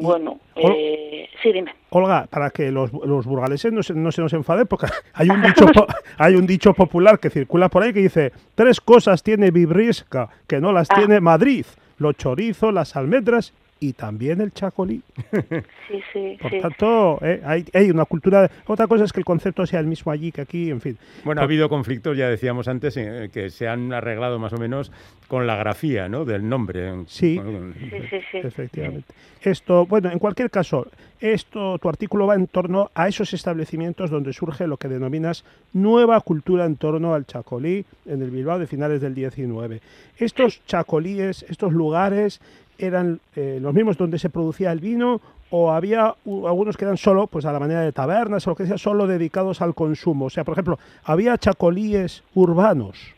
[0.00, 1.74] Bueno, eh, sí, dime.
[1.90, 5.42] Olga, para que los, los burgaleses no se, no se nos enfaden, porque hay un,
[5.42, 5.66] dicho,
[6.18, 10.60] hay un dicho popular que circula por ahí que dice, tres cosas tiene Vibrisca que
[10.60, 10.94] no las ah.
[10.96, 11.66] tiene Madrid,
[11.98, 15.02] los chorizos, las almendras y también el chacolí.
[15.90, 16.38] Sí, sí.
[16.40, 18.48] Por tanto, eh, hay, hay, una cultura.
[18.68, 20.96] Otra cosa es que el concepto sea el mismo allí que aquí, en fin.
[21.24, 24.92] Bueno, ha habido conflictos, ya decíamos antes, eh, que se han arreglado más o menos
[25.26, 26.24] con la grafía ¿no?
[26.24, 26.92] del nombre.
[27.06, 27.40] Sí,
[28.08, 29.12] sí, sí, efectivamente.
[29.42, 30.86] Esto, bueno, en cualquier caso,
[31.18, 36.20] esto, tu artículo va en torno a esos establecimientos donde surge lo que denominas nueva
[36.20, 39.80] cultura en torno al chacolí en el Bilbao de finales del 19.
[40.18, 42.40] Estos chacolíes, estos lugares,
[42.80, 47.26] eran eh, los mismos donde se producía el vino o había algunos que eran solo,
[47.26, 50.26] pues a la manera de tabernas o lo que sea, solo dedicados al consumo.
[50.26, 53.14] O sea, por ejemplo, había chacolíes urbanos.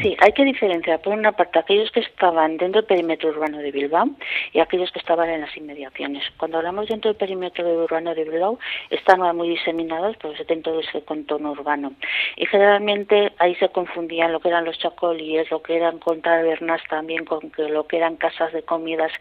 [0.00, 3.70] Sí, hay que diferenciar por una parte aquellos que estaban dentro del perímetro urbano de
[3.70, 4.10] Bilbao
[4.52, 6.24] y aquellos que estaban en las inmediaciones.
[6.36, 8.58] Cuando hablamos dentro del perímetro urbano de Bilbao,
[8.90, 11.92] están muy diseminados pues, dentro de ese contorno urbano.
[12.36, 16.80] Y generalmente ahí se confundían lo que eran los chacolíes, lo que eran con tabernas
[16.88, 19.12] también, con lo que eran casas de comidas.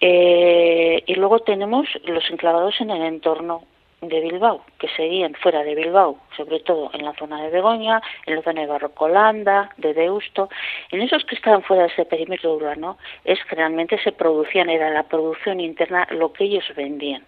[0.00, 3.62] Eh, y luego tenemos los enclavados en el entorno
[4.02, 8.36] de Bilbao, que seguían fuera de Bilbao, sobre todo en la zona de Begoña, en
[8.36, 10.50] la zona de Barrocolanda, de Deusto,
[10.90, 15.04] en esos que estaban fuera de ese perímetro urbano, es generalmente se producían, era la
[15.04, 17.22] producción interna lo que ellos vendían.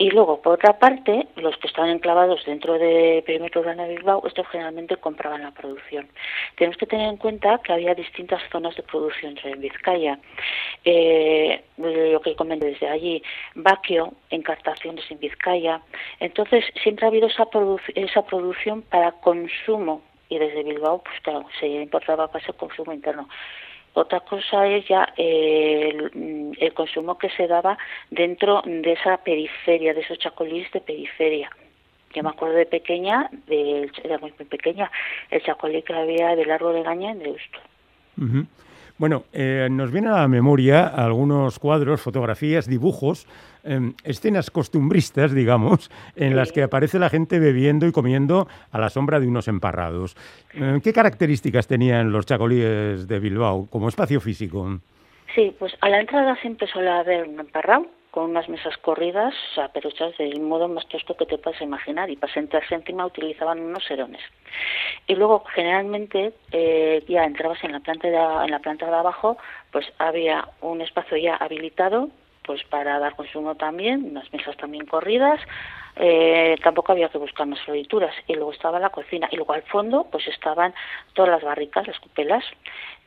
[0.00, 4.26] Y luego, por otra parte, los que estaban enclavados dentro de perímetro urbano de Bilbao,
[4.26, 6.08] estos generalmente compraban la producción.
[6.56, 10.18] Tenemos que tener en cuenta que había distintas zonas de producción en Vizcaya.
[10.86, 13.22] Eh, lo que comenté desde allí,
[13.54, 15.82] Baquio, encartaciones en Vizcaya.
[16.18, 17.46] Entonces, siempre ha habido esa,
[17.94, 23.28] esa producción para consumo y desde Bilbao, pues claro, se importaba para ese consumo interno.
[23.94, 27.76] Otra cosa es ya el, consumo que se daba
[28.10, 31.50] dentro de esa periferia, de esos chacolís de periferia.
[32.14, 34.90] Yo me acuerdo de pequeña, de, era muy, pequeña,
[35.30, 37.58] el chacolí que había de largo de gaña en Deusto.
[39.00, 43.26] Bueno, eh, nos viene a la memoria algunos cuadros, fotografías, dibujos,
[43.64, 48.90] em, escenas costumbristas, digamos, en las que aparece la gente bebiendo y comiendo a la
[48.90, 50.18] sombra de unos emparrados.
[50.52, 54.80] Em, ¿Qué características tenían los chacolíes de Bilbao como espacio físico?
[55.34, 59.34] Sí, pues a la entrada siempre suele haber un emparrado con unas mesas corridas,
[59.74, 63.84] hechas del modo más tosco que te puedas imaginar, y para sentarse encima utilizaban unos
[63.84, 64.20] serones.
[65.06, 69.36] Y luego, generalmente, eh, ya entrabas en la planta de, en la planta de abajo,
[69.72, 72.08] pues había un espacio ya habilitado,
[72.44, 75.40] pues para dar consumo también, unas mesas también corridas,
[75.96, 79.62] eh, tampoco había que buscar más florituras, y luego estaba la cocina, y luego al
[79.62, 80.74] fondo, pues estaban
[81.12, 82.44] todas las barricas, las cupelas,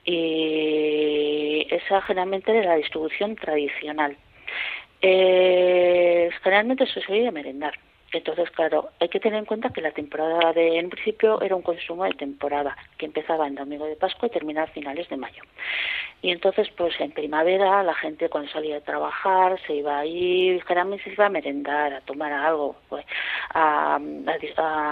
[0.05, 4.17] y esa generalmente era la distribución tradicional.
[5.05, 7.73] Eh, generalmente se suele merendar.
[8.13, 11.63] Entonces, claro, hay que tener en cuenta que la temporada de, en principio, era un
[11.63, 15.41] consumo de temporada, que empezaba en Domingo de Pascua y terminaba a finales de mayo.
[16.21, 20.63] Y entonces, pues en primavera, la gente cuando salía de trabajar se iba a ir,
[20.63, 23.03] generalmente se iba a merendar, a tomar algo, pues,
[23.49, 23.99] a,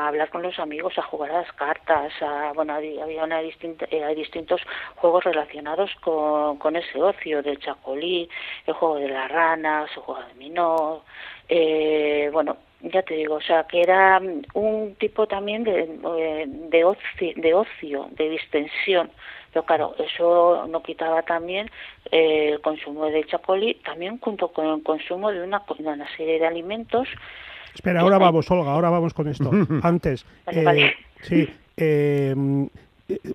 [0.07, 4.15] hablar con los amigos, a jugar a las cartas, a, bueno, había una distinta, eh,
[4.15, 4.61] distintos
[4.95, 8.27] juegos relacionados con, con ese ocio del chacolí,
[8.65, 11.03] el juego de las ranas, el juego de minó,
[11.47, 16.45] eh, bueno, ya te digo, o sea, que era mm, un tipo también de, eh,
[16.47, 19.09] de, ocio, de ocio, de distensión.
[19.53, 21.69] Pero claro, eso no quitaba también
[22.11, 26.47] eh, el consumo de chacolí, también junto con el consumo de una, una serie de
[26.47, 27.07] alimentos.
[27.73, 29.49] Espera, ahora vamos, Olga, ahora vamos con esto.
[29.83, 32.33] Antes, eh, sí, eh,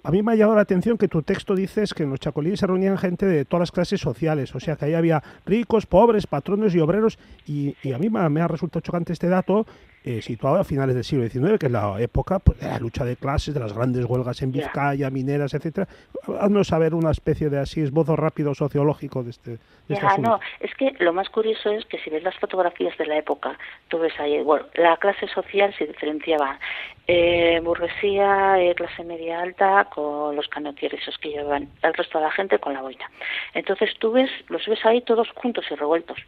[0.03, 2.61] a mí me ha llamado la atención que tu texto dices que en los chacolíes
[2.61, 6.27] se reunían gente de todas las clases sociales, o sea que ahí había ricos, pobres,
[6.27, 9.66] patronos y obreros, y, a mí me, ha resultado chocante este dato,
[10.07, 13.05] eh, situado a finales del siglo XIX, que es la época pues, de la lucha
[13.05, 15.89] de clases, de las grandes huelgas en Vizcaya, mineras, etcétera.
[16.41, 19.51] Haznos saber una especie de así esbozo rápido sociológico de este,
[19.89, 23.07] de este No, es que lo más curioso es que si ves las fotografías de
[23.07, 26.61] la época, tú ves ahí, bueno, la clase social se diferenciaba
[27.09, 32.25] eh, burguesía, eh, clase media alta, con los canotieres esos que llevan, el resto de
[32.27, 33.11] la gente con la boina.
[33.55, 36.19] Entonces tú ves, los ves ahí todos juntos y revueltos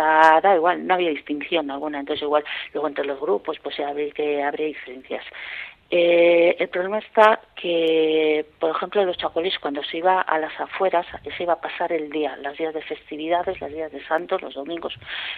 [0.00, 4.66] da igual, no había distinción alguna, entonces igual luego entre los grupos pues habría, habría
[4.66, 5.24] diferencias.
[5.90, 11.06] Eh, el problema está que, por ejemplo, los chacolís cuando se iba a las afueras,
[11.34, 14.52] se iba a pasar el día, los días de festividades, los días de santos, los
[14.52, 14.94] domingos.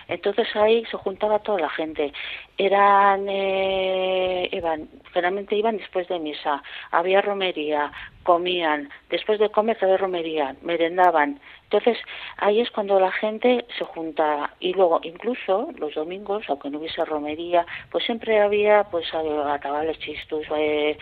[0.08, 2.12] Entonces ahí se juntaba toda la gente.
[2.58, 7.92] Eran, eh, iban, generalmente iban después de misa, había romería,
[8.22, 11.40] comían, después de comer había romería, merendaban,
[11.70, 11.98] entonces,
[12.38, 17.04] ahí es cuando la gente se junta y luego incluso los domingos, aunque no hubiese
[17.04, 20.98] romería, pues siempre había pues atabales chistos, eh,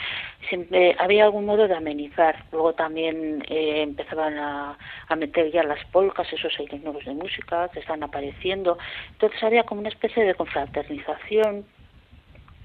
[0.51, 2.45] siempre había algún modo de amenizar.
[2.53, 4.77] Luego también eh, empezaban a,
[5.17, 8.77] meter ya las polcas, esos aires nuevos de música que están apareciendo.
[9.13, 11.65] Entonces había como una especie de confraternización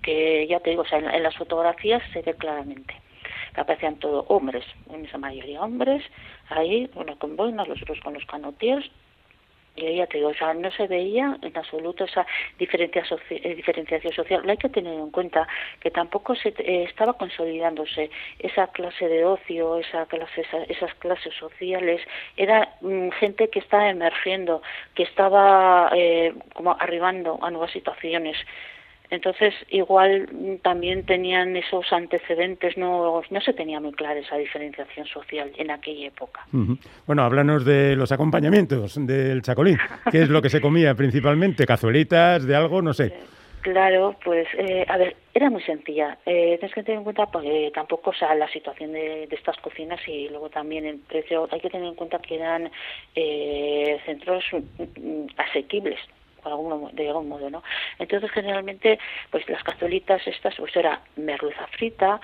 [0.01, 2.93] que ya te digo, o sea, en las fotografías se ve claramente
[3.53, 6.03] que aparecían todos hombres, en esa mayoría hombres,
[6.49, 8.89] ahí, uno con boinas, los otros con los canotiers,
[9.75, 12.25] y ella te digo, o sea, no se veía en absoluto esa
[12.59, 14.47] diferencia eh, diferenciación social.
[14.47, 15.47] hay que tener en cuenta
[15.79, 22.01] que tampoco se eh, estaba consolidándose esa clase de ocio, esa clase, esas clases sociales.
[22.37, 24.61] Era mm, gente que estaba emergiendo,
[24.93, 28.37] que estaba eh, como arribando a nuevas situaciones.
[29.13, 30.27] Entonces, igual
[30.63, 36.07] también tenían esos antecedentes, no, no se tenía muy clara esa diferenciación social en aquella
[36.07, 36.47] época.
[37.05, 39.77] Bueno, háblanos de los acompañamientos del chacolín.
[40.11, 41.67] ¿Qué es lo que se comía principalmente?
[41.67, 42.81] ¿Cazuelitas de algo?
[42.81, 43.13] No sé.
[43.63, 46.17] Claro, pues, eh, a ver, era muy sencilla.
[46.25, 50.05] Eh, tienes que tener en cuenta, porque tampoco, o sea, la situación de, estas cocinas
[50.05, 52.69] y luego también el precio, hay que tener en cuenta que eran
[53.15, 54.43] eh, centros
[56.45, 57.63] asequibles de algún modo, ¿no?
[57.99, 62.19] Entonces, generalmente, pues las cazuelitas estas, pues era merluza frita,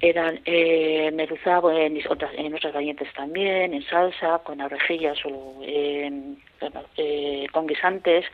[0.00, 5.60] eran eh, merluza en, otras, en otras variantes también, en salsa, con arrejillas o
[6.96, 8.24] eh, con guisantes,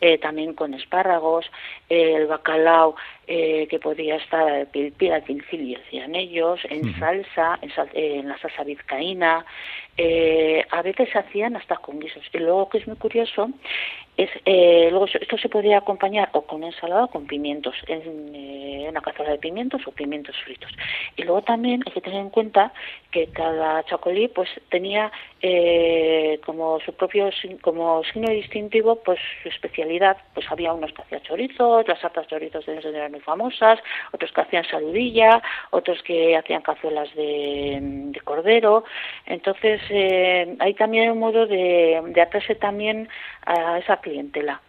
[0.00, 1.44] eh, también con espárragos,
[1.88, 7.58] el bacalao eh, que podía estar pilpil, al y hacían ellos, en salsa,
[7.92, 9.44] en, la salsa vizcaína,
[10.70, 12.24] a veces se hacían hasta con guisos.
[12.32, 13.50] Y luego que es muy curioso
[14.16, 14.30] es
[14.90, 19.38] luego esto se podía acompañar o con ensalada o con pimientos, en una cazuela de
[19.38, 20.70] pimientos o pimientos fritos.
[21.16, 22.72] Y luego también hay que tener en cuenta
[23.10, 25.10] que cada chacolí pues tenía
[26.44, 27.30] como su propio
[27.60, 27.73] como
[28.12, 32.78] signo distintivo, pues su especialidad, pues había unos que hacían chorizos, las hartas chorizos de
[32.78, 33.78] eran muy famosas,
[34.12, 38.84] otros que hacían saludilla, otros que hacían cazuelas de, cordero.
[39.26, 43.08] Entonces, eh, hay también un modo de, de también
[43.46, 44.60] a esa clientela.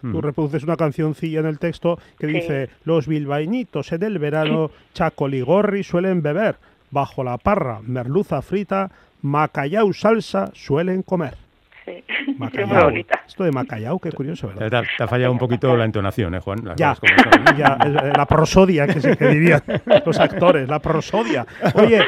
[0.00, 5.82] Tú reproduces una cancioncilla en el texto que dice, los bilbainitos en el verano chacoligorri
[5.82, 6.56] suelen beber
[6.90, 8.90] bajo la parra, merluza frita,
[9.22, 11.34] Macayau salsa suelen comer.
[12.48, 13.20] Es muy bonita.
[13.26, 14.84] Esto de Macayau, qué curioso, Te, ¿verdad?
[14.84, 16.60] ha- te ha fallado un poquito la entonación, ¿eh, Juan?
[16.64, 16.96] Las Ya,
[17.56, 19.62] ya, eh, la prosodia que, se, que dirían
[20.06, 21.46] los actores, la prosodia.
[21.74, 22.00] Oye,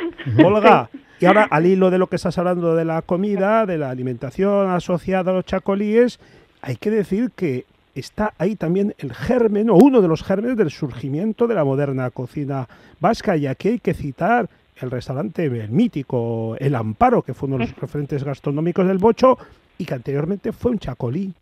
[0.45, 0.89] Olga,
[1.21, 4.71] y ahora al hilo de lo que estás hablando de la comida, de la alimentación
[4.71, 6.19] asociada a los chacolíes,
[6.63, 7.65] hay que decir que
[7.95, 12.11] está ahí también el germen, o uno de los gérmenes del surgimiento de la moderna
[12.11, 12.67] cocina
[13.01, 14.49] vasca, y aquí hay que citar
[14.81, 19.39] el restaurante el mítico El Amparo, que fue uno de los referentes gastronómicos del Bocho,
[19.83, 21.33] y que anteriormente fue un chacolí.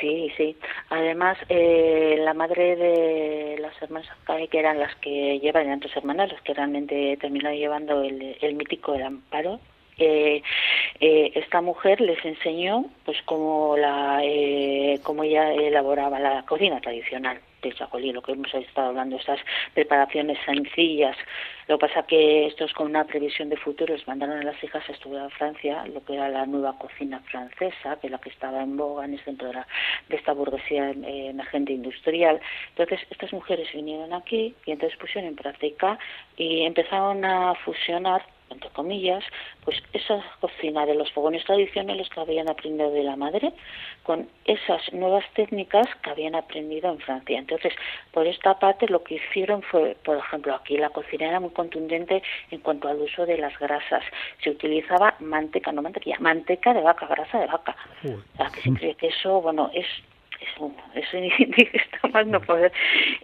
[0.00, 0.56] Sí, sí.
[0.88, 4.08] Además, eh, la madre de las hermanas
[4.50, 8.54] que eran las que llevan, eran tres hermanas, las que realmente terminaron llevando el, el
[8.54, 9.60] mítico El Amparo,
[9.98, 10.42] eh,
[10.98, 17.38] eh, esta mujer les enseñó pues cómo la eh, cómo ella elaboraba la cocina tradicional
[17.62, 19.40] de Chacolí, lo que hemos estado hablando, estas
[19.74, 21.16] preparaciones sencillas.
[21.68, 24.82] Lo que pasa que estos con una previsión de futuro les mandaron a las hijas
[24.88, 28.30] a estudiar a Francia, lo que era la nueva cocina francesa, que es la que
[28.30, 29.66] estaba en boga en el centro de, la-
[30.08, 32.40] de esta burguesía eh, emergente industrial.
[32.70, 35.98] Entonces, estas mujeres vinieron aquí y entonces pusieron en práctica
[36.36, 39.24] y empezaron a fusionar entre comillas,
[39.64, 43.52] pues esa cocina de los fogones tradicionales que habían aprendido de la madre
[44.02, 47.38] con esas nuevas técnicas que habían aprendido en Francia.
[47.38, 47.72] Entonces,
[48.12, 52.22] por esta parte lo que hicieron fue, por ejemplo, aquí la cocina era muy contundente
[52.50, 54.02] en cuanto al uso de las grasas.
[54.42, 57.76] Se utilizaba manteca, no mantequilla, manteca de vaca, grasa de vaca.
[58.34, 59.86] O sea, que se cree que eso, bueno, es
[60.40, 62.72] es, un- es indigesta más no poder.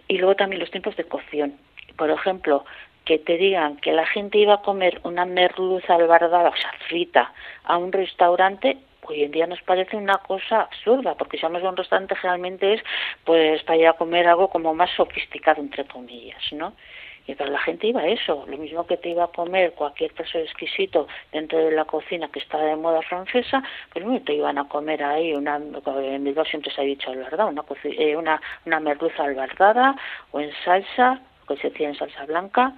[0.07, 1.57] Y luego también los tiempos de cocción.
[1.97, 2.63] Por ejemplo,
[3.07, 7.31] que te digan que la gente iba a comer una merluza albardada, o sea, frita,
[7.63, 11.69] a un restaurante, hoy en día nos parece una cosa absurda, porque si vamos a
[11.69, 12.83] un restaurante generalmente es
[13.23, 16.73] pues para ir a comer algo como más sofisticado, entre comillas, ¿no?
[17.27, 20.11] Y para la gente iba a eso, lo mismo que te iba a comer cualquier
[20.13, 24.57] plato exquisito dentro de la cocina que está de moda francesa, pues no te iban
[24.57, 28.79] a comer ahí una, en Bilbao siempre se ha dicho verdad, una, eh, una, una
[28.81, 29.95] merluza albardada
[30.31, 32.73] o en salsa, que se hacía en salsa blanca,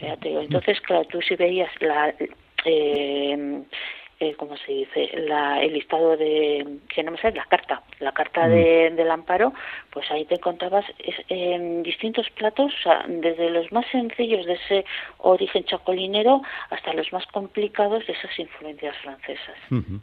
[0.00, 2.14] ya te digo, entonces, claro, tú si veías la,
[2.64, 3.62] eh,
[4.20, 5.10] eh, ¿cómo se dice?
[5.28, 9.52] La, el listado de, que no me sale, la carta, la carta de, del amparo,
[9.90, 14.54] pues ahí te encontrabas es, en distintos platos, o sea, desde los más sencillos de
[14.54, 14.84] ese
[15.18, 19.56] origen chacolinero hasta los más complicados de esas influencias francesas.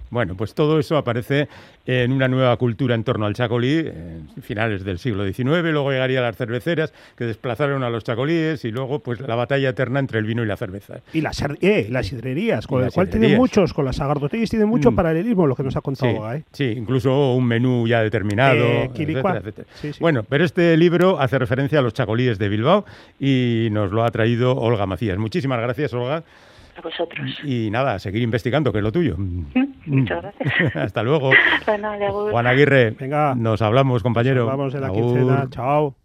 [0.10, 1.50] Bueno, pues todo eso aparece
[1.86, 6.24] en una nueva cultura en torno al chacolí, en finales del siglo XIX, luego llegarían
[6.24, 10.26] las cerveceras que desplazaron a los chacolíes y luego pues la batalla eterna entre el
[10.26, 11.02] vino y la cerveza.
[11.12, 13.40] Y las, eh, las sidrerías, con las cual tiene sidrerías.
[13.40, 14.96] muchos, con las agardotillas tiene mucho Mm.
[14.96, 19.38] paralelismo lo que nos ha contado Sí, sí, incluso un menú ya determinado, Eh, etcétera,
[19.38, 19.68] etcétera.
[19.76, 20.00] Sí, sí.
[20.00, 22.86] Bueno, pero este libro hace referencia a los chacolíes de Bilbao
[23.20, 25.18] y nos lo ha traído Olga Macías.
[25.18, 26.24] Muchísimas gracias, Olga.
[26.78, 27.40] A vosotros.
[27.46, 29.16] Y nada, a seguir investigando, que es lo tuyo.
[29.86, 30.76] Muchas gracias.
[30.76, 31.32] Hasta luego.
[31.66, 31.92] Bueno,
[32.32, 33.34] Juan Aguirre, Venga.
[33.36, 34.46] nos hablamos, compañero.
[34.46, 35.02] Vamos en la Agur.
[35.16, 35.48] quincena.
[35.50, 36.05] Chao.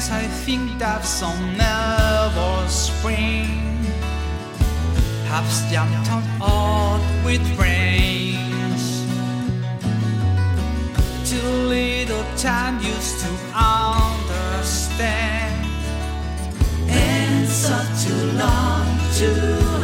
[0.00, 3.84] Sometimes I think that some nervous spring
[5.28, 9.04] has jumped on earth with brains.
[11.28, 15.04] Too little time used to understand,
[16.88, 18.86] and so too long
[19.18, 19.80] to.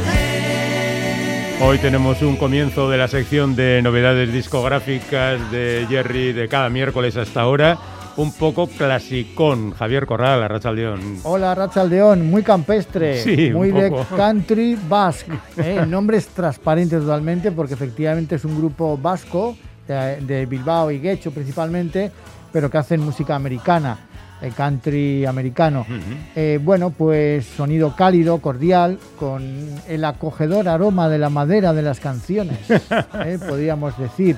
[1.58, 7.16] Hoy tenemos un comienzo de la sección de novedades discográficas de Jerry de cada miércoles
[7.16, 7.78] hasta ahora.
[8.16, 9.72] Un poco clasicón.
[9.72, 11.18] Javier Corral, Arrachaldeón.
[11.24, 15.32] Hola, Rachaldeón, muy campestre, Sí, muy de country basque.
[15.56, 15.78] ¿eh?
[15.82, 19.56] El nombre es transparente totalmente porque efectivamente es un grupo vasco
[19.86, 22.10] de, de Bilbao y Guecho principalmente,
[22.52, 23.98] pero que hacen música americana,
[24.42, 25.86] eh, country americano.
[26.34, 29.42] Eh, bueno, pues sonido cálido, cordial, con
[29.88, 33.38] el acogedor aroma de la madera de las canciones, ¿eh?
[33.46, 34.36] podríamos decir,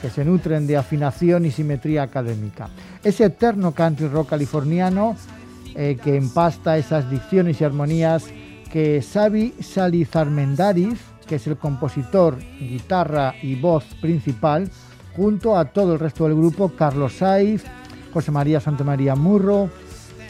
[0.00, 2.68] que se nutren de afinación y simetría académica.
[3.02, 5.16] Ese eterno country rock californiano
[5.74, 8.24] eh, que empasta esas dicciones y armonías
[8.72, 14.70] que Xavi Salizarmendaris, que es el compositor, guitarra y voz principal,
[15.16, 17.64] junto a todo el resto del grupo, Carlos Saiz,
[18.12, 19.68] José María Santamaría Murro,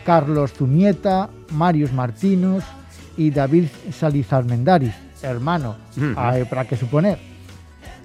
[0.04, 2.64] Carlos Zumieta, Marius Martinos
[3.16, 5.76] y David Salizarmendaris, hermano,
[6.16, 7.18] hay para qué suponer.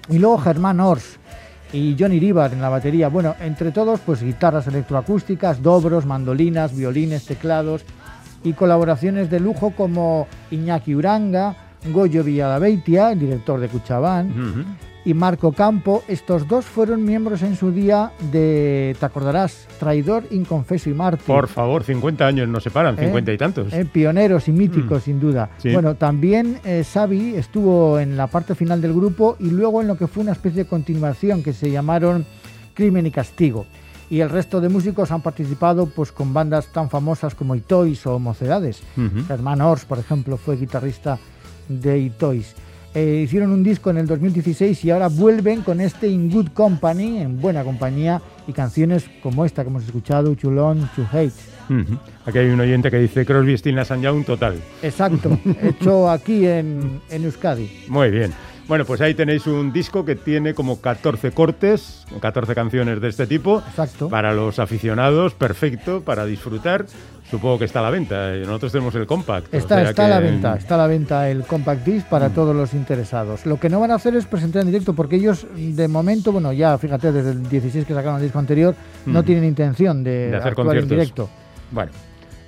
[0.08, 1.18] Y luego Germán Ors
[1.74, 3.08] y Johnny Rivar en la batería.
[3.08, 7.84] Bueno, entre todos, pues guitarras electroacústicas, dobros, mandolinas, violines, teclados
[8.44, 11.56] y colaboraciones de lujo como Iñaki Uranga,
[11.92, 14.76] Goyo Villalabeitia, el director de Cuchabán.
[15.04, 16.02] Y Marco Campo.
[16.08, 21.26] Estos dos fueron miembros en su día de, te acordarás, Traidor, Inconfeso y Mártir.
[21.26, 23.04] Por favor, 50 años nos separan, ¿Eh?
[23.06, 23.72] 50 y tantos.
[23.72, 25.04] Eh, pioneros y míticos, Mm.
[25.04, 25.50] sin duda.
[25.58, 25.72] Sí.
[25.72, 29.96] Bueno, también eh, Xavi estuvo en la parte final del grupo y luego en lo
[29.96, 32.24] que fue una especie de continuación que se llamaron
[32.74, 33.66] Crimen y Castigo.
[34.10, 38.18] Y el resto de músicos han participado pues con bandas tan famosas como Itois o
[38.18, 38.82] Mocedades.
[39.26, 41.18] Germán Ors, por ejemplo, fue guitarrista
[41.68, 42.54] de Itois.
[42.94, 47.18] Eh, hicieron un disco en el 2016 y ahora vuelven con este In Good Company,
[47.18, 51.32] en buena compañía, y canciones como esta que hemos escuchado, Chulón, To Hate.
[52.24, 54.60] Aquí hay un oyente que dice Crosby, Stills, Nash Young total.
[54.82, 57.68] Exacto, hecho aquí en, en Euskadi.
[57.88, 58.32] Muy bien.
[58.66, 63.26] Bueno, pues ahí tenéis un disco que tiene como 14 cortes, 14 canciones de este
[63.26, 63.62] tipo.
[63.68, 64.08] Exacto.
[64.08, 66.86] Para los aficionados, perfecto, para disfrutar.
[67.30, 68.34] Supongo que está a la venta.
[68.34, 69.52] eh, Nosotros tenemos el compact.
[69.52, 72.28] o Está, sea está a la venta, está a la venta el compact disc para
[72.28, 72.32] Mm.
[72.34, 73.46] todos los interesados.
[73.46, 76.52] Lo que no van a hacer es presentar en directo porque ellos de momento, bueno,
[76.52, 78.74] ya fíjate desde el 16 que sacaron el disco anterior,
[79.06, 79.24] no Mm.
[79.24, 80.90] tienen intención de, De hacer actuar en conciertos.
[80.90, 81.30] directo.
[81.72, 81.90] Bueno,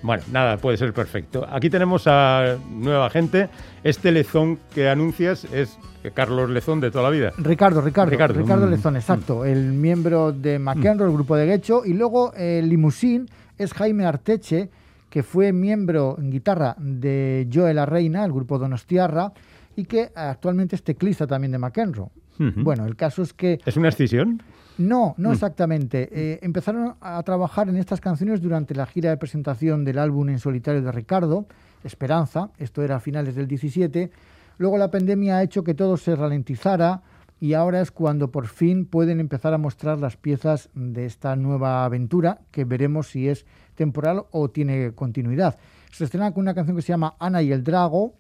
[0.03, 1.45] bueno, nada, puede ser perfecto.
[1.51, 3.49] Aquí tenemos a nueva gente.
[3.83, 5.79] Este lezón que anuncias es
[6.15, 7.33] Carlos Lezón de toda la vida.
[7.39, 11.83] Ricardo, Ricardo, Ricardo, Ricardo, mm, Lezón, exacto, el miembro de McEnroe, el grupo de Guecho,
[11.85, 13.27] y luego el limusín
[13.59, 14.71] es Jaime Arteche,
[15.11, 19.33] que fue miembro en guitarra de Joe la Reina, el grupo Donostiarra,
[19.77, 22.09] y que actualmente es teclista también de McEnroe.
[22.39, 24.43] Bueno, el caso es que ¿Es una escisión?
[24.77, 25.33] no, no Mm.
[25.33, 26.09] exactamente.
[26.13, 30.39] Eh, empezaron a trabajar en estas canciones durante la gira de presentación del álbum en
[30.39, 31.47] solitario de Ricardo,
[31.83, 34.11] Esperanza, esto era a finales del 17.
[34.59, 37.01] Luego la pandemia ha hecho que todo se ralentizara
[37.41, 41.85] y ahora es cuando por fin pueden empezar a mostrar las piezas de esta nueva
[41.85, 45.59] aventura, que veremos si es temporal o tiene continuidad.
[45.93, 48.15] Se estrena con una canción que se llama Ana y el Drago,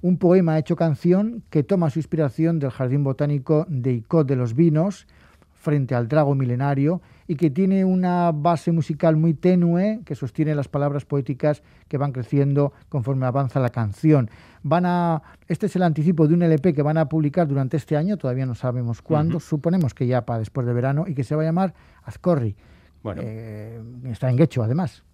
[0.00, 4.54] un poema hecho canción que toma su inspiración del Jardín Botánico de Icod de los
[4.54, 5.06] Vinos,
[5.54, 10.66] frente al Drago milenario, y que tiene una base musical muy tenue que sostiene las
[10.66, 14.30] palabras poéticas que van creciendo conforme avanza la canción.
[14.62, 17.96] Van a, este es el anticipo de un LP que van a publicar durante este
[17.96, 21.36] año, todavía no sabemos cuándo, suponemos que ya para después de verano, y que se
[21.36, 22.56] va a llamar Azcorri.
[23.02, 23.20] Bueno.
[23.22, 25.04] Eh, está en Guecho, además.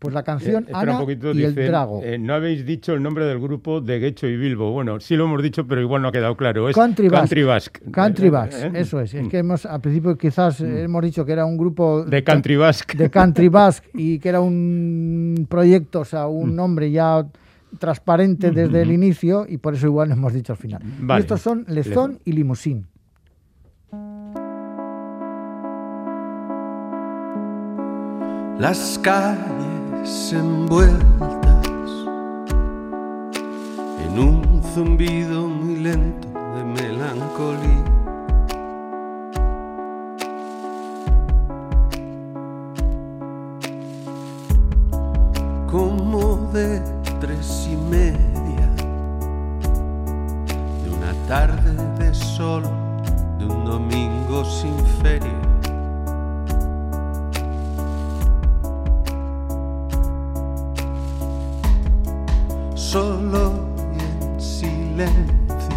[0.00, 2.00] Pues la canción Eh, espera Ana un poquito, y el dicen, Drago.
[2.02, 4.72] eh, no habéis dicho el nombre del grupo de Guecho y Bilbo.
[4.72, 6.68] Bueno, sí lo hemos dicho, pero igual no ha quedado claro.
[6.70, 7.20] Es Country Basque.
[7.20, 7.80] Country Basque.
[7.92, 9.12] Country Eh, Basque, eh, eso es.
[9.14, 9.28] Es mm.
[9.28, 12.96] que hemos, al principio quizás eh, hemos dicho que era un grupo De Country Basque.
[12.96, 17.26] de Country Basque y que era un proyecto, o sea, un nombre ya
[17.78, 20.82] transparente desde el inicio y por eso igual lo hemos dicho al final.
[21.00, 21.20] Vale.
[21.20, 22.86] Y estos son Lezón y Limusín.
[28.58, 29.69] las calles
[30.32, 31.90] envueltas
[34.04, 37.84] en un zumbido muy lento de melancolía.
[45.70, 46.80] Como de
[47.20, 48.68] tres y media
[50.82, 52.62] de una tarde de sol
[53.38, 55.49] de un domingo sin feria.
[62.90, 63.52] Solo
[63.94, 65.76] y en silencio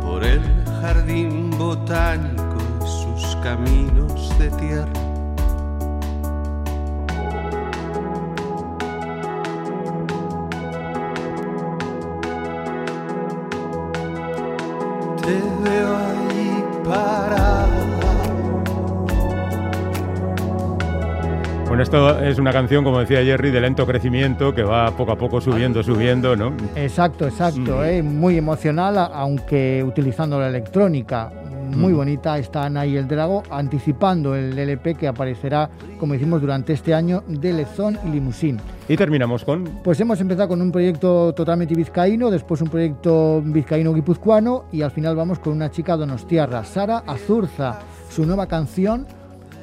[0.00, 0.40] por el
[0.80, 4.92] jardín botánico y sus caminos de tierra.
[15.22, 16.64] Te veo ahí
[21.74, 25.18] Bueno, esto es una canción, como decía Jerry, de lento crecimiento que va poco a
[25.18, 26.52] poco subiendo, subiendo, ¿no?
[26.76, 27.84] Exacto, exacto, Mm.
[27.84, 31.32] eh, muy emocional, aunque utilizando la electrónica.
[31.74, 31.96] Muy Mm.
[31.96, 35.68] bonita está Ana y el Drago, anticipando el LP que aparecerá,
[35.98, 38.58] como decimos, durante este año de Lezón y Limusín.
[38.88, 44.66] Y terminamos con Pues hemos empezado con un proyecto totalmente vizcaíno, después un proyecto vizcaíno-guipuzcoano
[44.70, 49.08] y al final vamos con una chica donostiarra, Sara Azurza, su nueva canción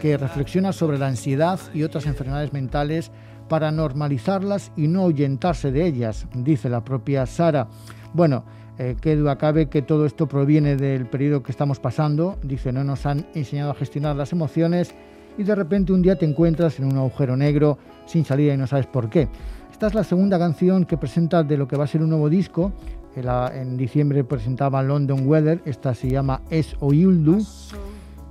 [0.01, 3.11] que reflexiona sobre la ansiedad y otras enfermedades mentales
[3.47, 7.67] para normalizarlas y no ahuyentarse de ellas, dice la propia Sara.
[8.13, 8.43] Bueno,
[8.79, 12.83] eh, qué duda cabe que todo esto proviene del periodo que estamos pasando, dice, no
[12.83, 14.95] nos han enseñado a gestionar las emociones
[15.37, 17.77] y de repente un día te encuentras en un agujero negro
[18.07, 19.27] sin salida y no sabes por qué.
[19.71, 22.29] Esta es la segunda canción que presenta de lo que va a ser un nuevo
[22.29, 22.71] disco.
[23.15, 27.39] En, la- en diciembre presentaba London Weather, esta se llama Es Oyuldu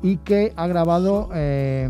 [0.03, 1.85] y que ha grabado eh,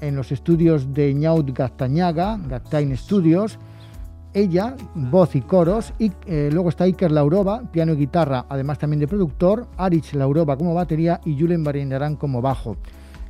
[0.00, 3.58] en los estudios de Ñaut Gastañaga, Gastain Studios,
[4.34, 9.00] ella, voz y coros, y eh, luego está Iker Laurova, piano y guitarra, además también
[9.00, 12.76] de productor, Arich Laurova como batería y Julen Barindarán como bajo,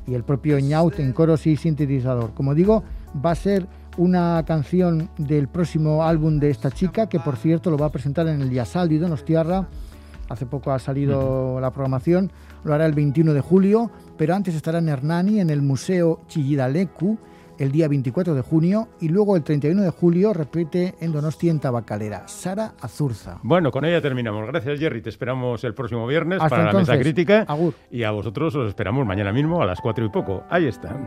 [0.07, 2.33] y el propio Ñaut en coros y sintetizador.
[2.33, 2.83] Como digo,
[3.23, 3.67] va a ser
[3.97, 8.27] una canción del próximo álbum de esta chica, que por cierto lo va a presentar
[8.27, 9.67] en el Yasaldi Donostiarra,
[10.27, 12.31] hace poco ha salido la programación,
[12.63, 17.17] lo hará el 21 de julio, pero antes estará en Hernani, en el Museo Chillidalecu,
[17.57, 21.59] el día 24 de junio, y luego el 31 de julio repite en Donostia, en
[21.59, 22.27] Tabacalera.
[22.27, 23.39] Sara Azurza.
[23.43, 24.45] Bueno, con ella terminamos.
[24.47, 25.01] Gracias, Jerry.
[25.01, 26.95] Te esperamos el próximo viernes Hasta para la entonces.
[26.95, 27.45] mesa crítica.
[27.47, 27.73] Agur.
[27.89, 30.43] Y a vosotros os esperamos mañana mismo a las cuatro y poco.
[30.49, 30.97] Ahí está.